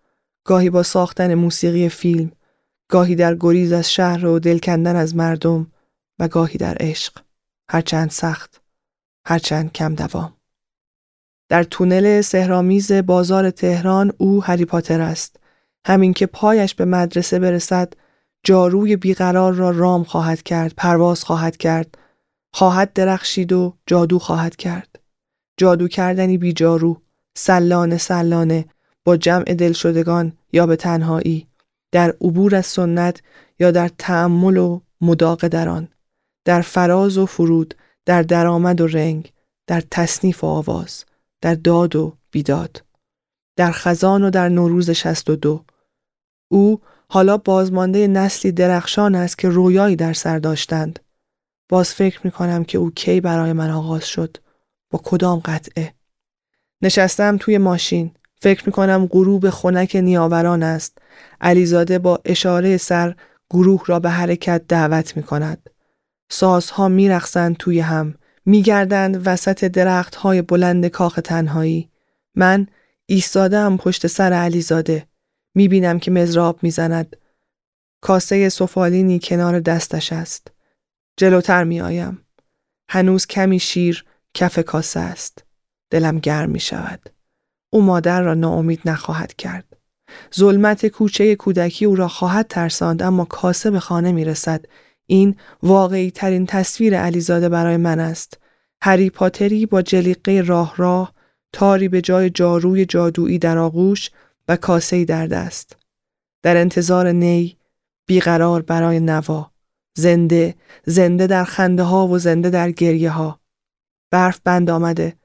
گاهی 0.45 0.71
با 0.71 0.83
ساختن 0.83 1.35
موسیقی 1.35 1.89
فیلم، 1.89 2.33
گاهی 2.89 3.15
در 3.15 3.37
گریز 3.41 3.73
از 3.73 3.93
شهر 3.93 4.27
و 4.27 4.39
دل 4.39 4.59
کندن 4.59 4.97
از 4.97 5.17
مردم، 5.17 5.73
و 6.19 6.29
گاهی 6.29 6.59
در 6.59 6.77
عشق 6.81 7.13
هرچند 7.69 8.11
سخت 8.11 8.61
هرچند 9.27 9.73
کم 9.73 9.95
دوام 9.95 10.33
در 11.55 11.63
تونل 11.63 12.21
سهرامیز 12.21 12.93
بازار 12.93 13.51
تهران 13.51 14.13
او 14.19 14.45
هری 14.45 14.65
پاتر 14.65 15.01
است. 15.01 15.37
همین 15.87 16.13
که 16.13 16.27
پایش 16.27 16.75
به 16.75 16.85
مدرسه 16.85 17.39
برسد 17.39 17.93
جاروی 18.45 18.97
بیقرار 18.97 19.53
را 19.53 19.71
رام 19.71 20.05
خواهد 20.05 20.43
کرد 20.43 20.73
پرواز 20.77 21.25
خواهد 21.25 21.57
کرد. 21.57 21.99
خواهد 22.55 22.93
درخشید 22.93 23.53
و 23.53 23.75
جادو 23.87 24.19
خواهد 24.19 24.57
کرد. 24.57 24.99
جادو 25.57 25.89
کردنی 25.89 26.39
بی 26.39 26.53
جارو 26.53 27.01
سلانه 27.37 27.99
سلانه 27.99 28.65
با 29.05 29.17
جمع 29.17 29.45
دل 29.45 29.73
شدگان 29.73 30.33
یا 30.53 30.67
به 30.67 30.77
تنهایی 30.77 31.47
در 31.93 32.15
عبور 32.21 32.55
از 32.55 32.67
سنت 32.67 33.23
یا 33.59 33.71
در 33.71 33.91
تعمل 33.99 34.57
و 34.57 34.81
مداق 35.01 35.49
در 35.49 35.83
در 36.45 36.61
فراز 36.61 37.19
و 37.19 37.27
فرود 37.27 37.75
در 38.07 38.23
درآمد 38.23 38.81
و 38.81 38.87
رنگ 38.87 39.33
در 39.67 39.83
تصنیف 39.91 40.45
و 40.45 40.47
آواز. 40.47 41.05
در 41.45 41.55
داد 41.55 41.97
و 41.97 42.17
بیداد 42.31 42.85
در 43.57 43.71
خزان 43.73 44.25
و 44.25 44.31
در 44.31 44.49
نوروز 44.49 44.91
شست 44.91 45.31
و 45.31 45.37
دو 45.37 45.65
او 46.49 46.81
حالا 47.09 47.37
بازمانده 47.37 48.07
نسلی 48.07 48.53
درخشان 48.53 49.15
است 49.15 49.39
که 49.39 49.49
رویایی 49.49 49.97
در 49.97 50.13
سر 50.13 50.39
داشتند. 50.39 50.99
باز 51.69 51.95
فکر 51.95 52.21
می 52.25 52.31
کنم 52.31 52.65
که 52.65 52.79
او 52.79 52.91
کی 52.91 53.21
برای 53.21 53.53
من 53.53 53.71
آغاز 53.71 54.07
شد. 54.07 54.37
با 54.91 55.01
کدام 55.05 55.39
قطعه. 55.45 55.95
نشستم 56.83 57.37
توی 57.37 57.59
ماشین. 57.59 58.15
فکر 58.41 58.67
می 58.67 58.73
کنم 58.73 59.07
غروب 59.11 59.51
خنک 59.51 59.97
نیاوران 59.97 60.63
است. 60.63 60.99
علیزاده 61.41 61.99
با 61.99 62.21
اشاره 62.25 62.77
سر 62.77 63.17
گروه 63.51 63.83
را 63.87 64.01
به 64.01 64.11
حرکت 64.11 64.65
دعوت 64.69 65.17
می 65.17 65.23
کند. 65.23 65.71
سازها 66.31 66.89
می 66.89 67.19
توی 67.59 67.81
هم. 67.81 68.15
می 68.47 68.63
گردند 68.63 69.27
وسط 69.27 69.65
درخت 69.65 70.15
های 70.15 70.43
بلند 70.43 70.87
کاخ 70.87 71.21
تنهایی. 71.25 71.91
من 72.35 72.67
ایستادم 73.07 73.77
پشت 73.77 74.07
سر 74.07 74.33
علیزاده. 74.33 75.07
می 75.55 75.69
بینم 75.69 75.99
که 75.99 76.11
مزراب 76.11 76.59
می 76.63 76.71
زند. 76.71 77.17
کاسه 78.01 78.49
سفالینی 78.49 79.21
کنار 79.23 79.61
دستش 79.61 80.13
است. 80.13 80.53
جلوتر 81.17 81.65
می 81.65 81.81
آیم. 81.81 82.25
هنوز 82.89 83.27
کمی 83.27 83.59
شیر 83.59 84.05
کف 84.35 84.59
کاسه 84.59 85.01
است. 85.01 85.45
دلم 85.91 86.19
گرم 86.19 86.51
می 86.51 86.61
شود. 86.61 87.11
او 87.71 87.83
مادر 87.83 88.23
را 88.23 88.35
ناامید 88.35 88.81
نخواهد 88.85 89.35
کرد. 89.35 89.77
ظلمت 90.35 90.87
کوچه 90.87 91.37
کودکی 91.37 91.85
او 91.85 91.97
را 91.97 92.09
خواهد 92.09 92.49
ترساند 92.49 93.03
اما 93.03 93.25
کاسه 93.25 93.71
به 93.71 93.81
خانه 93.81 94.13
می 94.13 94.25
رسد. 94.25 94.65
این 95.07 95.37
واقعی 95.63 96.11
ترین 96.11 96.47
تصویر 96.47 97.01
علیزاده 97.01 97.49
برای 97.49 97.77
من 97.77 98.01
است. 98.01 98.39
هری 98.83 99.11
پاتری 99.11 99.67
با 99.67 99.83
جلیقه 99.83 100.41
راه 100.41 100.75
راه 100.77 101.15
تاری 101.53 101.89
به 101.89 102.01
جای 102.01 102.31
جاروی 102.31 102.85
جادویی 102.85 103.39
در 103.39 103.59
آغوش 103.59 104.11
و 104.49 104.57
کاسه 104.57 105.05
در 105.05 105.27
دست. 105.27 105.77
در 106.43 106.57
انتظار 106.57 107.13
نی 107.13 107.57
بیقرار 108.07 108.63
برای 108.63 109.01
نوا. 109.01 109.51
زنده 109.97 110.55
زنده 110.85 111.27
در 111.27 111.45
خنده 111.45 111.83
ها 111.83 112.07
و 112.07 112.19
زنده 112.19 112.51
در 112.51 112.71
گریه 112.71 113.11
ها 113.11 113.41
برف 114.11 114.41
بند 114.45 114.71
آمده. 114.71 115.17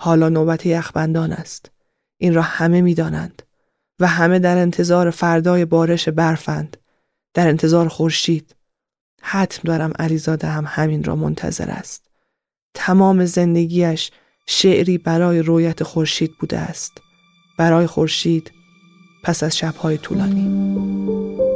حالا 0.00 0.28
نوبت 0.28 0.66
یخبندان 0.66 1.32
است. 1.32 1.70
این 2.18 2.34
را 2.34 2.42
همه 2.42 2.80
می‌دانند. 2.80 3.42
و 4.00 4.06
همه 4.06 4.38
در 4.38 4.58
انتظار 4.58 5.10
فردای 5.10 5.64
بارش 5.64 6.08
برفند. 6.08 6.76
در 7.34 7.48
انتظار 7.48 7.88
خورشید. 7.88 8.54
حتم 9.20 9.60
دارم 9.64 9.92
علیزاده 9.98 10.48
هم 10.48 10.64
همین 10.68 11.04
را 11.04 11.16
منتظر 11.16 11.70
است. 11.70 12.10
تمام 12.74 13.24
زندگیش 13.24 14.10
شعری 14.46 14.98
برای 14.98 15.42
رویت 15.42 15.82
خورشید 15.82 16.32
بوده 16.40 16.58
است. 16.58 16.92
برای 17.58 17.86
خورشید 17.86 18.52
پس 19.24 19.42
از 19.42 19.58
شبهای 19.58 19.98
طولانی. 19.98 21.49